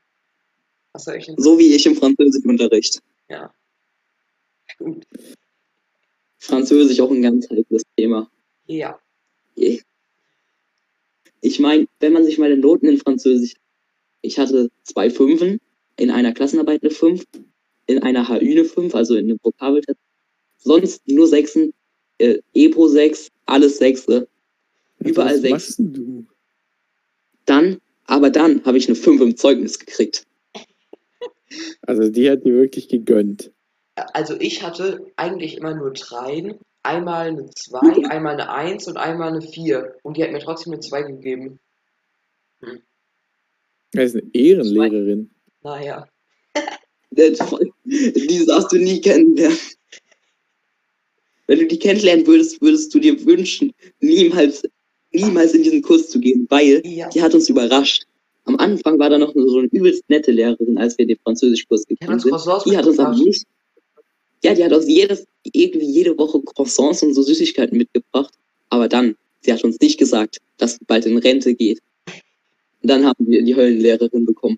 Was 0.94 1.06
soll 1.06 1.16
ich 1.16 1.26
denn 1.26 1.36
So 1.38 1.58
wie 1.58 1.74
ich 1.74 1.86
im 1.86 1.96
Französischunterricht. 1.96 3.02
Ja. 3.30 3.54
Gut. 4.78 5.06
Französisch 6.38 7.00
auch 7.00 7.12
ein 7.12 7.22
ganz 7.22 7.50
heikles 7.50 7.84
Thema. 7.96 8.30
Ja. 8.66 9.00
Ich 11.42 11.60
meine, 11.60 11.88
wenn 12.00 12.14
man 12.14 12.26
sich 12.26 12.38
meine 12.38 12.58
Noten 12.58 12.88
in 12.88 12.98
Französisch, 12.98 13.56
ich 14.22 14.38
hatte 14.38 14.70
zwei 14.84 15.10
Fünfen, 15.10 15.60
in 15.98 16.12
einer 16.12 16.34
Klassenarbeit 16.34 16.84
eine 16.84 16.92
Fünf, 16.92 17.26
in 17.88 18.02
einer 18.02 18.28
HÜ 18.28 18.52
eine 18.52 18.66
Fünf, 18.66 18.96
also 18.96 19.16
in 19.16 19.26
einem 19.26 19.40
Vokabeltest, 19.42 20.00
sonst 20.58 21.08
nur 21.08 21.28
Sechsen, 21.28 21.74
äh, 22.20 22.40
EPO 22.54 22.88
sechs, 22.88 23.30
alles 23.46 23.78
Sechse, 23.78 24.28
überall 25.00 25.36
Was 25.36 25.42
sechs. 25.42 25.52
machst 25.52 25.80
denn 25.80 25.94
du? 25.94 26.26
Dann, 27.46 27.82
aber 28.12 28.30
dann 28.30 28.64
habe 28.66 28.78
ich 28.78 28.88
eine 28.88 28.96
Fünf 28.96 29.22
im 29.22 29.38
Zeugnis 29.38 29.80
gekriegt. 29.80 30.28
Also 31.84 32.10
die 32.10 32.30
hat 32.30 32.44
dir 32.46 32.54
wirklich 32.54 32.90
gegönnt. 32.90 33.52
Also 33.96 34.36
ich 34.40 34.64
hatte 34.64 35.06
eigentlich 35.16 35.58
immer 35.58 35.74
nur 35.76 35.92
dreien. 35.94 36.60
Einmal 36.84 37.28
eine 37.28 37.50
2, 37.50 38.10
einmal 38.10 38.34
eine 38.34 38.52
1 38.52 38.88
und 38.88 38.98
einmal 38.98 39.30
eine 39.30 39.42
4. 39.42 39.96
Und 40.04 40.18
die 40.18 40.24
hat 40.24 40.32
mir 40.32 40.40
trotzdem 40.40 40.74
eine 40.74 40.82
2 40.82 41.04
gegeben. 41.04 41.60
Er 43.94 44.04
ist 44.04 44.16
eine 44.16 44.30
Ehrenlehrerin. 44.34 45.30
Naja. 45.62 46.08
Das- 47.12 47.40
Die 47.84 48.46
darfst 48.46 48.72
du 48.72 48.78
nie 48.78 49.02
kennenlernen. 49.02 49.58
Wenn 51.48 51.60
du 51.60 51.68
die 51.68 51.80
kennenlernen 51.80 52.26
würdest, 52.26 52.62
würdest 52.62 52.94
du 52.94 53.00
dir 53.00 53.26
wünschen, 53.26 53.74
niemals, 54.00 54.64
niemals 55.14 55.54
in 55.54 55.64
diesen 55.64 55.82
Kurs 55.82 56.10
zu 56.10 56.20
gehen, 56.20 56.46
weil 56.50 56.82
Ja. 56.86 57.10
die 57.10 57.22
hat 57.22 57.34
uns 57.34 57.50
überrascht. 57.50 58.06
Am 58.46 58.56
Anfang 58.58 58.98
war 58.98 59.10
da 59.10 59.18
noch 59.20 59.34
so 59.36 59.60
eine 59.60 59.68
übelst 59.72 60.04
nette 60.10 60.32
Lehrerin, 60.32 60.78
als 60.78 60.98
wir 60.98 61.06
den 61.06 61.18
Französischkurs 61.18 61.86
gegangen 61.86 62.20
sind. 62.20 62.34
Die 62.66 62.76
hat 62.78 62.86
uns 62.88 63.00
aber 63.00 63.16
nicht. 63.16 63.46
Ja, 64.44 64.56
die 64.56 64.64
hat 64.64 64.74
uns 64.74 64.88
jedes, 64.88 65.28
irgendwie 65.52 65.86
jede 65.86 66.18
Woche 66.18 66.42
Croissants 66.42 67.04
und 67.04 67.14
so 67.14 67.22
Süßigkeiten 67.22 67.78
mitgebracht. 67.78 68.34
Aber 68.70 68.88
dann, 68.88 69.16
sie 69.42 69.54
hat 69.54 69.64
uns 69.64 69.80
nicht 69.80 70.00
gesagt, 70.00 70.38
dass 70.58 70.74
sie 70.74 70.86
bald 70.88 71.06
in 71.06 71.18
Rente 71.20 71.54
geht. 71.54 71.80
Und 72.82 72.90
dann 72.90 73.06
haben 73.06 73.28
wir 73.28 73.44
die 73.44 73.56
Höllenlehrerin 73.56 74.26
bekommen. 74.26 74.58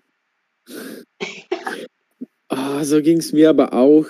Ah, 2.48 2.84
so 2.84 3.02
ging 3.02 3.18
es 3.18 3.32
mir 3.32 3.50
aber 3.50 3.74
auch 3.74 4.06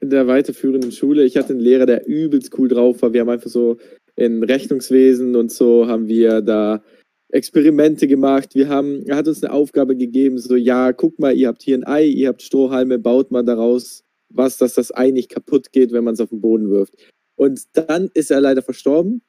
in 0.00 0.10
der 0.10 0.26
weiterführenden 0.26 0.92
Schule. 0.92 1.24
Ich 1.24 1.36
hatte 1.36 1.52
einen 1.54 1.60
Lehrer, 1.60 1.86
der 1.86 2.06
übelst 2.06 2.56
cool 2.58 2.68
drauf 2.68 3.02
war. 3.02 3.12
Wir 3.12 3.22
haben 3.22 3.30
einfach 3.30 3.50
so 3.50 3.78
in 4.16 4.42
Rechnungswesen 4.42 5.36
und 5.36 5.50
so 5.50 5.86
haben 5.86 6.08
wir 6.08 6.40
da 6.40 6.82
Experimente 7.28 8.06
gemacht. 8.06 8.54
Wir 8.54 8.68
haben, 8.68 9.04
er 9.06 9.16
hat 9.16 9.26
uns 9.26 9.42
eine 9.42 9.52
Aufgabe 9.52 9.96
gegeben, 9.96 10.38
so, 10.38 10.54
ja, 10.54 10.92
guck 10.92 11.18
mal, 11.18 11.36
ihr 11.36 11.48
habt 11.48 11.62
hier 11.62 11.76
ein 11.76 11.86
Ei, 11.86 12.04
ihr 12.04 12.28
habt 12.28 12.42
Strohhalme, 12.42 12.98
baut 12.98 13.30
mal 13.30 13.44
daraus 13.44 14.04
was, 14.28 14.56
dass 14.58 14.74
das 14.74 14.94
Ei 14.94 15.10
nicht 15.10 15.30
kaputt 15.30 15.72
geht, 15.72 15.92
wenn 15.92 16.04
man 16.04 16.14
es 16.14 16.20
auf 16.20 16.30
den 16.30 16.40
Boden 16.40 16.70
wirft. 16.70 16.94
Und 17.36 17.64
dann 17.72 18.10
ist 18.14 18.30
er 18.30 18.40
leider 18.40 18.62
verstorben. 18.62 19.22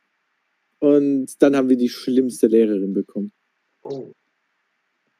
Und 0.79 1.41
dann 1.41 1.55
haben 1.55 1.69
wir 1.69 1.77
die 1.77 1.89
schlimmste 1.89 2.47
Lehrerin 2.47 2.93
bekommen. 2.93 3.31
Oh. 3.83 4.11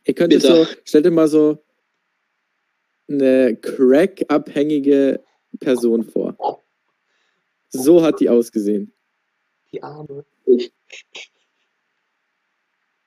Ihr 0.05 0.13
könnt 0.13 0.33
euch 0.33 0.41
Bitter. 0.41 0.65
so, 0.65 0.71
stellt 0.83 1.05
dir 1.05 1.11
mal 1.11 1.27
so 1.27 1.63
eine 3.07 3.55
Crack-abhängige 3.55 5.23
Person 5.59 6.03
vor. 6.03 6.63
So 7.69 8.03
hat 8.03 8.19
die 8.19 8.29
ausgesehen. 8.29 8.94
Die 9.75 9.83
Arme. 9.83 10.25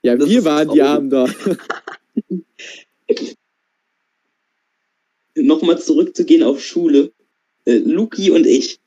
Ja, 0.02 0.16
Das 0.16 0.28
wir 0.28 0.44
waren 0.44 0.70
die. 0.70 0.82
Armen 0.82 1.10
da. 1.10 1.26
Nochmal 5.34 5.80
zurückzugehen 5.80 6.42
auf 6.42 6.62
Schule. 6.62 7.12
Äh, 7.64 7.78
Luki 7.78 8.30
und 8.30 8.46
ich 8.46 8.80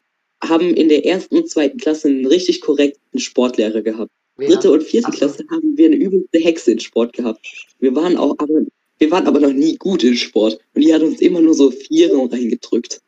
haben 0.43 0.73
in 0.75 0.89
der 0.89 1.05
ersten 1.05 1.37
und 1.37 1.49
zweiten 1.49 1.77
Klasse 1.77 2.09
einen 2.09 2.25
richtig 2.25 2.61
korrekten 2.61 3.19
Sportlehrer 3.19 3.81
gehabt. 3.81 4.11
Wer? 4.37 4.49
Dritte 4.49 4.71
und 4.71 4.83
vierte 4.83 5.09
Ach. 5.11 5.15
Klasse 5.15 5.43
haben 5.51 5.77
wir 5.77 5.85
eine 5.87 5.95
übelste 5.95 6.39
Hexe 6.39 6.71
in 6.71 6.79
Sport 6.79 7.13
gehabt. 7.13 7.45
Wir 7.79 7.95
waren 7.95 8.17
auch, 8.17 8.35
aber 8.37 8.65
wir 8.97 9.11
waren 9.11 9.27
aber 9.27 9.39
noch 9.39 9.53
nie 9.53 9.77
gut 9.77 10.03
in 10.03 10.15
Sport. 10.15 10.59
Und 10.73 10.81
die 10.81 10.93
hat 10.93 11.01
uns 11.03 11.21
immer 11.21 11.41
nur 11.41 11.53
so 11.53 11.71
Vieren 11.71 12.27
reingedrückt. 12.29 13.01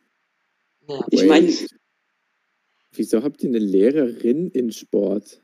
Ja. 0.88 1.04
Ich 1.10 1.24
meine, 1.24 1.52
Wieso 2.96 3.22
habt 3.22 3.42
ihr 3.42 3.48
eine 3.48 3.58
Lehrerin 3.58 4.50
in 4.50 4.70
Sport? 4.72 5.40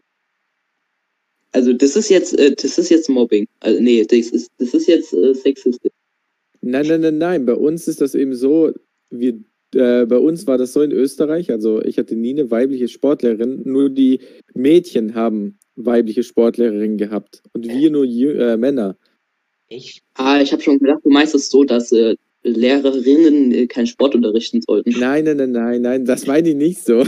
also 1.52 1.72
das 1.72 1.96
ist 1.96 2.08
jetzt, 2.08 2.38
äh, 2.38 2.54
das 2.54 2.78
ist 2.78 2.90
jetzt 2.90 3.08
Mobbing. 3.08 3.46
Also 3.60 3.80
nee, 3.80 4.04
das 4.04 4.28
ist, 4.28 4.50
das 4.58 4.74
ist 4.74 4.86
jetzt 4.86 5.12
äh, 5.12 5.34
sexistisch. 5.34 5.92
Nein, 6.60 6.86
nein, 6.86 7.00
nein, 7.00 7.18
nein. 7.18 7.46
Bei 7.46 7.54
uns 7.54 7.88
ist 7.88 8.00
das 8.00 8.14
eben 8.14 8.34
so, 8.34 8.72
wir, 9.10 9.40
äh, 9.74 10.06
bei 10.06 10.18
uns 10.18 10.46
war 10.46 10.58
das 10.58 10.72
so 10.72 10.82
in 10.82 10.92
Österreich, 10.92 11.50
also 11.50 11.82
ich 11.82 11.98
hatte 11.98 12.16
nie 12.16 12.30
eine 12.30 12.50
weibliche 12.50 12.88
Sportlehrerin, 12.88 13.62
nur 13.64 13.88
die 13.88 14.20
Mädchen 14.54 15.14
haben 15.14 15.58
weibliche 15.76 16.22
Sportlehrerinnen 16.22 16.98
gehabt 16.98 17.42
und 17.52 17.66
wir 17.66 17.90
nur 17.90 18.04
äh, 18.04 18.56
Männer. 18.56 18.96
Ich? 19.68 20.02
Ah, 20.14 20.40
ich 20.40 20.52
habe 20.52 20.62
schon 20.62 20.78
gedacht, 20.78 21.00
du 21.04 21.10
meinst 21.10 21.34
es 21.34 21.48
so, 21.48 21.64
dass 21.64 21.92
äh, 21.92 22.16
Lehrerinnen 22.42 23.52
äh, 23.52 23.66
keinen 23.66 23.86
Sport 23.86 24.14
unterrichten 24.14 24.60
sollten. 24.60 24.90
Nein, 24.98 25.24
nein, 25.24 25.36
nein, 25.36 25.52
nein, 25.52 25.82
nein, 25.82 26.04
das 26.04 26.26
meine 26.26 26.50
ich 26.50 26.56
nicht 26.56 26.84
so. 26.84 27.04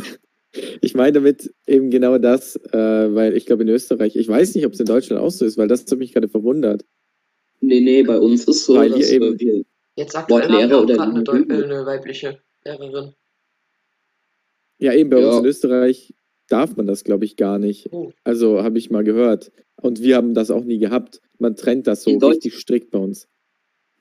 Ich 0.80 0.94
meine 0.94 1.12
damit 1.12 1.52
eben 1.66 1.90
genau 1.90 2.18
das, 2.18 2.56
äh, 2.56 3.14
weil 3.14 3.36
ich 3.36 3.46
glaube 3.46 3.62
in 3.62 3.68
Österreich, 3.70 4.16
ich 4.16 4.28
weiß 4.28 4.54
nicht, 4.54 4.66
ob 4.66 4.72
es 4.74 4.80
in 4.80 4.86
Deutschland 4.86 5.22
auch 5.22 5.30
so 5.30 5.44
ist, 5.46 5.56
weil 5.56 5.68
das 5.68 5.86
hat 5.90 5.98
mich 5.98 6.12
gerade 6.12 6.28
verwundert. 6.28 6.84
Nee, 7.60 7.80
nee, 7.80 8.02
bei 8.02 8.18
uns 8.18 8.44
ist 8.44 8.66
so, 8.66 8.74
Weil 8.76 8.90
dass 8.90 9.10
eben- 9.10 9.38
wir 9.38 9.64
Jetzt 9.94 10.14
Wortlehrer 10.14 10.68
wir 10.70 10.78
auch 10.78 10.82
oder 10.84 11.02
eine, 11.02 11.22
Deu 11.22 11.38
Lehrer? 11.38 11.60
äh, 11.60 11.64
eine 11.64 11.86
weibliche 11.86 12.38
Lehrerin. 12.64 13.12
Ja, 14.78 14.94
eben 14.94 15.10
bei 15.10 15.20
Ja. 15.20 15.28
uns 15.28 15.38
in 15.40 15.44
Österreich 15.46 16.14
darf 16.48 16.76
man 16.76 16.86
das, 16.86 17.04
glaube 17.04 17.24
ich, 17.24 17.36
gar 17.36 17.58
nicht. 17.58 17.88
Oh, 17.92 18.10
Also 18.24 18.62
habe 18.62 18.78
ich 18.78 18.90
mal 18.90 19.04
gehört. 19.04 19.52
Und 19.80 20.02
wir 20.02 20.16
haben 20.16 20.34
das 20.34 20.50
auch 20.50 20.64
nie 20.64 20.78
gehabt. 20.78 21.20
Man 21.38 21.56
trennt 21.56 21.86
das 21.86 22.02
so 22.02 22.10
In 22.10 22.22
richtig 22.22 22.56
strikt 22.58 22.90
bei 22.90 22.98
uns. 22.98 23.28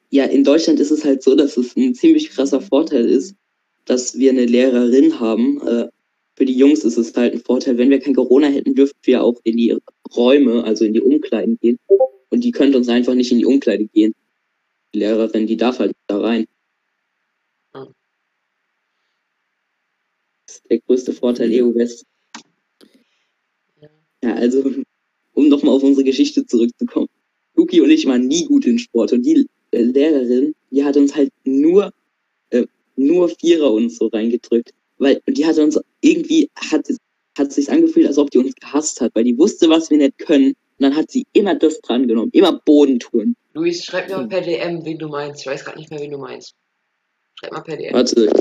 Ja, 0.10 0.26
in 0.26 0.44
Deutschland 0.44 0.80
ist 0.80 0.92
es 0.92 1.06
halt 1.06 1.24
so, 1.24 1.36
dass 1.36 1.56
es 1.58 1.76
ein 1.78 1.94
ziemlich 1.94 2.30
krasser 2.30 2.62
Vorteil 2.62 3.06
ist, 3.10 3.36
dass 3.86 4.18
wir 4.18 4.32
eine 4.32 4.46
Lehrerin 4.46 5.20
haben. 5.20 5.62
Äh, 5.68 5.88
für 6.42 6.46
die 6.46 6.58
Jungs 6.58 6.84
ist 6.84 6.98
es 6.98 7.16
halt 7.16 7.34
ein 7.34 7.40
Vorteil. 7.40 7.78
Wenn 7.78 7.92
wir 7.92 8.00
kein 8.00 8.16
Corona 8.16 8.48
hätten, 8.48 8.74
dürften 8.74 8.98
wir 9.04 9.24
auch 9.24 9.40
in 9.44 9.58
die 9.58 9.78
Räume, 10.16 10.64
also 10.64 10.86
in 10.86 10.94
die 10.94 11.00
Umkleiden 11.00 11.60
gehen. 11.62 11.78
Und 12.32 12.44
die 12.44 12.50
könnte 12.50 12.80
uns 12.80 12.90
einfach 12.90 13.14
nicht 13.14 13.32
in 13.32 13.38
die 13.38 13.46
Umkleide 13.46 13.86
gehen. 13.86 14.16
Die 14.92 14.98
Lehrerin, 14.98 15.46
die 15.46 15.56
darf 15.56 15.78
halt 15.78 15.96
da 16.08 16.20
rein. 16.20 16.48
Das 17.72 17.92
ist 20.48 20.64
der 20.68 20.80
größte 20.80 21.14
Vorteil 21.14 21.52
EU 21.52 21.76
West. 21.76 22.08
ja. 24.24 24.34
Also, 24.34 24.64
um 25.34 25.48
nochmal 25.48 25.76
auf 25.76 25.84
unsere 25.84 26.06
Geschichte 26.06 26.44
zurückzukommen. 26.48 27.10
Luki 27.54 27.82
und 27.82 27.92
ich 27.92 28.08
waren 28.08 28.28
nie 28.28 28.46
gut 28.46 28.66
in 28.66 28.80
Sport 28.80 29.14
und 29.14 29.22
die 29.22 29.48
Lehrerin, 29.72 30.56
die 30.72 30.84
hat 30.84 30.98
uns 30.98 31.16
halt 31.16 31.32
nur, 31.44 31.94
äh, 32.50 32.66
nur 32.96 33.30
Vierer 33.30 33.72
uns 33.72 33.98
so 33.98 34.08
reingedrückt. 34.08 34.74
Weil, 35.02 35.20
und 35.26 35.36
die 35.38 35.46
hat 35.46 35.58
uns 35.58 35.80
irgendwie, 36.02 36.50
hat, 36.56 36.88
hat 37.38 37.52
sich 37.52 37.72
angefühlt, 37.72 38.06
als 38.08 38.18
ob 38.20 38.30
die 38.30 38.38
uns 38.38 38.54
gehasst 38.56 39.02
hat, 39.02 39.12
weil 39.16 39.24
die 39.24 39.38
wusste, 39.38 39.68
was 39.70 39.90
wir 39.90 39.98
nicht 39.98 40.18
können. 40.20 40.50
Und 40.50 40.56
dann 40.80 40.96
hat 40.96 41.10
sie 41.10 41.26
immer 41.34 41.56
das 41.56 41.82
dran 41.82 42.08
genommen, 42.08 42.30
immer 42.34 42.60
Bodentouren. 42.66 43.36
Luis, 43.54 43.84
schreib 43.84 44.08
mir 44.10 44.16
mal 44.18 44.24
Hm. 44.24 44.30
per 44.30 44.42
DM, 44.42 44.86
wen 44.86 44.98
du 45.00 45.08
meinst. 45.08 45.42
Ich 45.42 45.48
weiß 45.48 45.66
gerade 45.66 45.80
nicht 45.80 45.90
mehr, 45.90 46.00
wen 46.00 46.12
du 46.12 46.18
meinst. 46.20 46.54
Schreib 47.40 47.52
mal 47.52 47.62
per 47.62 47.78
DM. 47.78 47.94
Warte. 47.94 48.32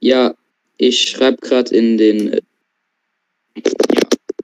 Ja, 0.00 0.34
ich 0.78 1.02
schreibe 1.02 1.36
gerade 1.38 1.74
in 1.74 1.98
den. 1.98 2.32
Äh, 2.32 2.40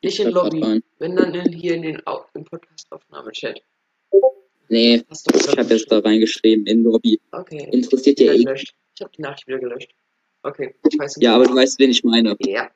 Nicht 0.02 0.18
in 0.20 0.24
schreib 0.26 0.34
Lobby, 0.34 0.60
rein. 0.62 0.82
wenn 0.98 1.16
dann 1.16 1.34
in, 1.34 1.52
hier 1.52 1.74
in 1.74 1.82
den 1.82 2.06
Au- 2.06 2.24
im 2.34 2.44
Podcast-Aufnahme-Chat. 2.44 3.60
Nee, 4.68 5.02
Hast 5.08 5.26
du 5.30 5.38
ich 5.38 5.56
habe 5.58 5.72
jetzt 5.74 5.90
da 5.90 5.98
reingeschrieben 6.00 6.66
in 6.66 6.82
Lobby. 6.82 7.20
Okay. 7.32 7.68
Interessiert 7.72 8.18
dir 8.18 8.32
eh. 8.34 8.38
Ich 8.38 9.00
habe 9.00 9.10
die 9.16 9.22
Nachricht 9.22 9.46
wieder 9.46 9.58
gelöscht. 9.58 9.90
Okay, 10.44 10.74
ich 10.88 10.98
weiß 10.98 11.16
nicht. 11.16 11.24
Ja, 11.24 11.34
aber 11.34 11.44
du 11.46 11.54
weißt, 11.54 11.78
wen 11.78 11.90
ich 11.90 12.04
meine. 12.04 12.36
Ja, 12.40 12.70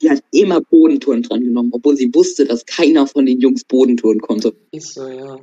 Die 0.00 0.08
hat 0.08 0.22
immer 0.30 0.60
Bodentouren 0.60 1.22
dran 1.22 1.42
genommen, 1.42 1.70
obwohl 1.72 1.96
sie 1.96 2.14
wusste, 2.14 2.44
dass 2.44 2.64
keiner 2.64 3.06
von 3.08 3.26
den 3.26 3.40
Jungs 3.40 3.64
Bodentouren 3.64 4.20
konnte. 4.20 4.54
ist 4.70 4.94
so, 4.94 5.06
ja. 5.08 5.36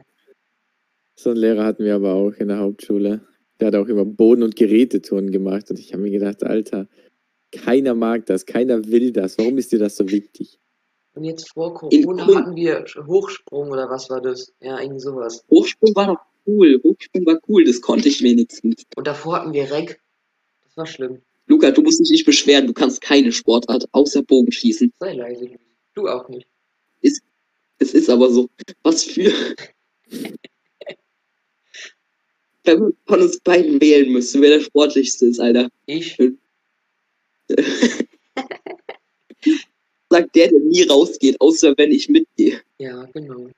So 1.15 1.31
einen 1.31 1.39
Lehrer 1.39 1.65
hatten 1.65 1.83
wir 1.83 1.95
aber 1.95 2.13
auch 2.13 2.31
in 2.31 2.47
der 2.47 2.59
Hauptschule. 2.59 3.27
Der 3.59 3.67
hat 3.67 3.75
auch 3.75 3.87
immer 3.87 4.05
Boden- 4.05 4.43
und 4.43 4.55
Gerätetouren 4.55 5.31
gemacht. 5.31 5.69
Und 5.69 5.79
ich 5.79 5.91
habe 5.91 6.03
mir 6.03 6.11
gedacht, 6.11 6.43
Alter, 6.43 6.87
keiner 7.51 7.93
mag 7.93 8.25
das, 8.25 8.45
keiner 8.45 8.85
will 8.85 9.11
das. 9.11 9.37
Warum 9.37 9.57
ist 9.57 9.73
dir 9.73 9.79
das 9.79 9.97
so 9.97 10.09
wichtig? 10.09 10.59
Und 11.13 11.25
jetzt 11.25 11.51
vor 11.51 11.73
Corona 11.73 12.25
hatten 12.25 12.55
wir 12.55 12.85
Hochsprung 13.05 13.69
oder 13.69 13.89
was 13.89 14.09
war 14.09 14.21
das? 14.21 14.53
Ja, 14.61 14.79
irgendwie 14.79 15.01
sowas. 15.01 15.43
Hochsprung 15.51 15.93
war 15.95 16.07
doch 16.07 16.19
cool. 16.45 16.79
Hochsprung 16.83 17.25
war 17.25 17.39
cool, 17.47 17.63
das 17.63 17.81
konnte 17.81 18.07
ich 18.07 18.21
wenigstens. 18.21 18.85
Und 18.95 19.07
davor 19.07 19.37
hatten 19.37 19.53
wir 19.53 19.71
Reck. 19.71 19.99
Das 20.65 20.77
war 20.77 20.85
schlimm. 20.85 21.21
Luca, 21.47 21.71
du 21.71 21.81
musst 21.81 21.99
dich 21.99 22.09
nicht 22.11 22.25
beschweren, 22.25 22.67
du 22.67 22.73
kannst 22.73 23.01
keine 23.01 23.31
Sportart 23.31 23.87
außer 23.91 24.21
Bogenschießen. 24.23 24.93
Sei 24.99 25.13
leise. 25.13 25.49
Du 25.95 26.07
auch 26.07 26.29
nicht. 26.29 26.47
Es 27.79 27.93
ist 27.93 28.09
aber 28.09 28.29
so. 28.29 28.49
Was 28.83 29.05
für. 29.05 29.31
Wenn 32.65 32.79
man 32.79 32.93
von 33.07 33.21
uns 33.21 33.39
beiden 33.39 33.79
wählen 33.81 34.11
müsste, 34.11 34.41
wer 34.41 34.49
der 34.57 34.59
sportlichste 34.59 35.27
ist, 35.27 35.39
Alter. 35.39 35.69
Ich? 35.85 36.17
Sagt 40.09 40.35
der, 40.35 40.49
der 40.49 40.59
nie 40.59 40.83
rausgeht, 40.83 41.39
außer 41.39 41.73
wenn 41.77 41.91
ich 41.91 42.09
mitgehe. 42.09 42.61
Ja, 42.79 43.05
genau. 43.13 43.49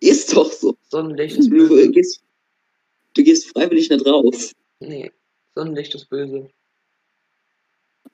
Ist 0.00 0.34
doch 0.36 0.50
so. 0.52 0.76
Sonnenlicht 0.88 1.36
ist 1.38 1.48
Du 1.50 1.68
böse. 1.68 1.90
gehst, 1.90 2.22
du 3.14 3.22
gehst 3.22 3.48
freiwillig 3.48 3.90
nicht 3.90 4.06
raus. 4.06 4.52
Nee, 4.80 5.10
Sonnenlicht 5.54 5.94
ist 5.94 6.08
böse. 6.08 6.48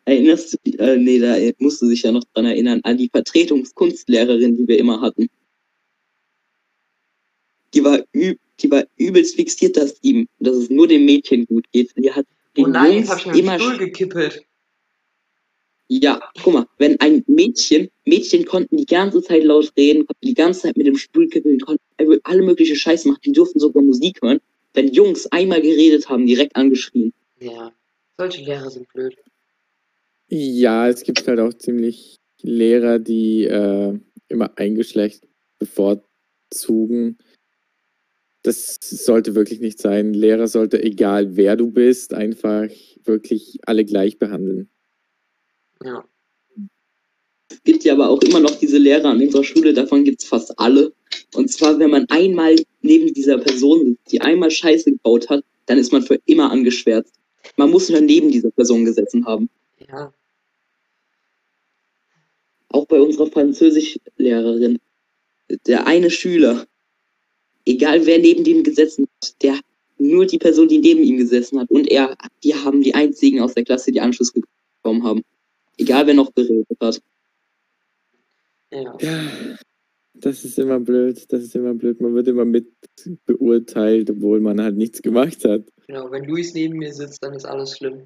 Erinnerst 0.05 0.55
du 0.55 0.57
dich? 0.65 0.79
Äh, 0.81 0.97
nee, 0.97 1.19
da 1.19 1.37
musst 1.59 1.83
du 1.83 1.89
dich 1.89 2.03
ja 2.03 2.13
noch 2.13 2.25
dran 2.33 2.47
erinnern, 2.47 2.81
an 2.85 2.97
die 2.97 3.09
Vertretungskunstlehrerin, 3.11 4.57
die 4.57 4.67
wir 4.69 4.79
immer 4.79 5.01
hatten. 5.01 5.29
Die 7.75 7.85
war, 7.85 8.01
üb, 8.15 8.39
die 8.61 8.71
war 8.71 8.85
übelst 8.97 9.37
fixiert, 9.37 9.77
dass 9.77 9.99
ihm, 10.03 10.27
dass 10.39 10.57
es 10.57 10.71
nur 10.71 10.89
dem 10.89 11.05
Mädchen 11.05 11.45
gut 11.47 11.71
geht. 11.73 11.93
Die 11.97 12.11
hat 12.11 12.27
den 12.57 12.65
Oh 12.67 12.69
nein, 12.69 12.93
Jungs 12.95 13.09
jetzt 13.09 13.11
hab 13.11 13.19
ich 13.19 13.27
mir 13.27 13.39
immer 13.39 13.59
Stuhl 13.61 13.77
gekippelt. 13.79 14.45
Ja, 15.91 16.21
guck 16.43 16.53
mal, 16.53 16.67
wenn 16.77 17.01
ein 17.01 17.25
Mädchen, 17.27 17.89
Mädchen 18.05 18.45
konnten 18.45 18.77
die 18.77 18.85
ganze 18.85 19.23
Zeit 19.23 19.43
laut 19.43 19.73
reden, 19.77 20.07
konnten 20.07 20.27
die 20.27 20.35
ganze 20.35 20.61
Zeit 20.61 20.77
mit 20.77 20.87
dem 20.87 20.97
Stuhl 20.97 21.29
kippeln, 21.29 21.59
konnten 21.61 21.83
alle 22.25 22.43
mögliche 22.43 22.77
Scheiße 22.77 23.09
machen, 23.09 23.21
die 23.25 23.33
durften 23.33 23.59
sogar 23.59 23.83
Musik 23.83 24.21
hören. 24.23 24.39
Wenn 24.75 24.93
Jungs 24.93 25.27
einmal 25.29 25.63
geredet 25.63 26.11
haben, 26.11 26.27
direkt 26.27 26.57
angeschrien. 26.57 27.15
Ja, 27.41 27.73
solche 28.19 28.45
Lehrer 28.45 28.71
sind 28.71 28.87
blöd. 28.93 29.17
Ja, 30.29 30.89
es 30.89 31.05
gibt 31.05 31.27
halt 31.27 31.41
auch 31.41 31.55
ziemlich 31.55 32.17
Lehrer, 32.43 32.99
die 32.99 33.45
äh, 33.45 33.99
immer 34.29 34.53
ein 34.57 34.75
Geschlecht 34.75 35.27
bevorzugen. 35.59 37.17
Das 38.43 38.77
sollte 38.81 39.35
wirklich 39.35 39.61
nicht 39.61 39.81
sein. 39.81 40.13
Lehrer 40.13 40.49
sollte, 40.49 40.83
egal 40.83 41.37
wer 41.37 41.57
du 41.57 41.71
bist, 41.71 42.13
einfach 42.13 42.69
wirklich 43.05 43.59
alle 43.65 43.87
gleich 43.87 44.19
behandeln. 44.19 44.69
Ja. 45.85 46.05
Es 47.51 47.63
gibt 47.63 47.85
ja 47.85 47.95
aber 47.95 48.09
auch 48.11 48.21
immer 48.23 48.41
noch 48.41 48.59
diese 48.59 48.79
Lehrer 48.79 49.09
an 49.09 49.21
unserer 49.21 49.45
Schule, 49.45 49.73
davon 49.73 50.05
gibt's 50.05 50.25
fast 50.25 50.59
alle. 50.59 50.93
Und 51.35 51.51
zwar, 51.51 51.79
wenn 51.79 51.91
man 51.91 52.07
einmal 52.09 52.57
neben 52.83 53.13
dieser 53.15 53.39
Person 53.39 53.85
sitzt, 53.87 54.13
die 54.13 54.21
einmal 54.21 54.51
Scheiße 54.51 54.93
gebaut 54.93 55.29
hat, 55.29 55.45
dann 55.67 55.79
ist 55.79 55.93
man 55.93 56.03
für 56.03 56.19
immer 56.27 56.51
angeschwärzt. 56.51 57.15
Man 57.57 57.71
muss 57.71 57.89
nur 57.89 58.01
neben 58.01 58.31
dieser 58.31 58.51
Person 58.51 58.85
gesessen 58.85 59.27
haben. 59.27 59.49
Ja, 59.89 60.13
Auch 62.69 62.87
bei 62.87 63.01
unserer 63.01 63.31
Französischlehrerin. 63.31 64.79
Der 65.67 65.87
eine 65.87 66.11
Schüler, 66.11 66.67
egal 67.65 68.05
wer 68.07 68.19
neben 68.19 68.45
dem 68.45 68.63
gesessen 68.63 69.07
hat, 69.23 69.43
der 69.43 69.59
nur 69.99 70.27
die 70.27 70.39
Person, 70.39 70.69
die 70.69 70.79
neben 70.79 71.03
ihm 71.03 71.17
gesessen 71.17 71.59
hat 71.59 71.71
und 71.71 71.89
er, 71.89 72.17
die 72.45 72.55
haben 72.55 72.83
die 72.83 72.95
einzigen 72.95 73.41
aus 73.41 73.55
der 73.55 73.65
Klasse, 73.65 73.93
die 73.93 74.01
Anschluss 74.01 74.33
bekommen 74.33 75.05
haben. 75.05 75.23
Egal 75.79 76.07
wer 76.07 76.15
noch 76.15 76.35
geredet 76.35 76.67
hat. 76.81 77.01
ja. 78.71 78.97
Ja, 79.01 79.57
das 80.21 80.45
ist 80.45 80.59
immer 80.59 80.81
blöd. 80.81 81.25
Das 81.29 81.43
ist 81.43 81.55
immer 81.55 81.75
blöd. 81.75 82.01
Man 82.01 82.15
wird 82.15 82.27
immer 82.29 82.45
mit 82.45 82.67
beurteilt, 83.25 84.11
obwohl 84.11 84.41
man 84.41 84.61
halt 84.61 84.77
nichts 84.77 85.01
gemacht 85.01 85.45
hat. 85.45 85.63
Genau, 85.87 86.11
wenn 86.11 86.25
Luis 86.25 86.53
neben 86.55 86.79
mir 86.79 86.93
sitzt, 86.93 87.23
dann 87.23 87.35
ist 87.35 87.45
alles 87.45 87.77
schlimm. 87.77 88.05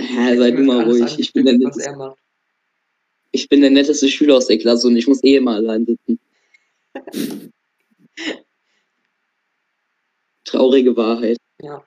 Ja, 0.00 0.34
sei 0.36 0.50
du 0.52 0.62
mal 0.62 0.84
ruhig. 0.84 1.18
Ich 1.18 1.32
bin, 1.34 1.44
der 1.44 1.58
netteste, 1.58 1.90
er 1.90 1.96
macht. 1.96 2.18
ich 3.32 3.48
bin 3.48 3.60
der 3.60 3.70
netteste 3.70 4.08
Schüler 4.08 4.36
aus 4.36 4.46
der 4.46 4.58
Klasse 4.58 4.86
und 4.86 4.96
ich 4.96 5.06
muss 5.06 5.22
eh 5.22 5.36
immer 5.36 5.56
allein 5.56 5.84
sitzen. 5.84 6.18
Traurige 10.44 10.96
Wahrheit. 10.96 11.36
Ja. 11.60 11.84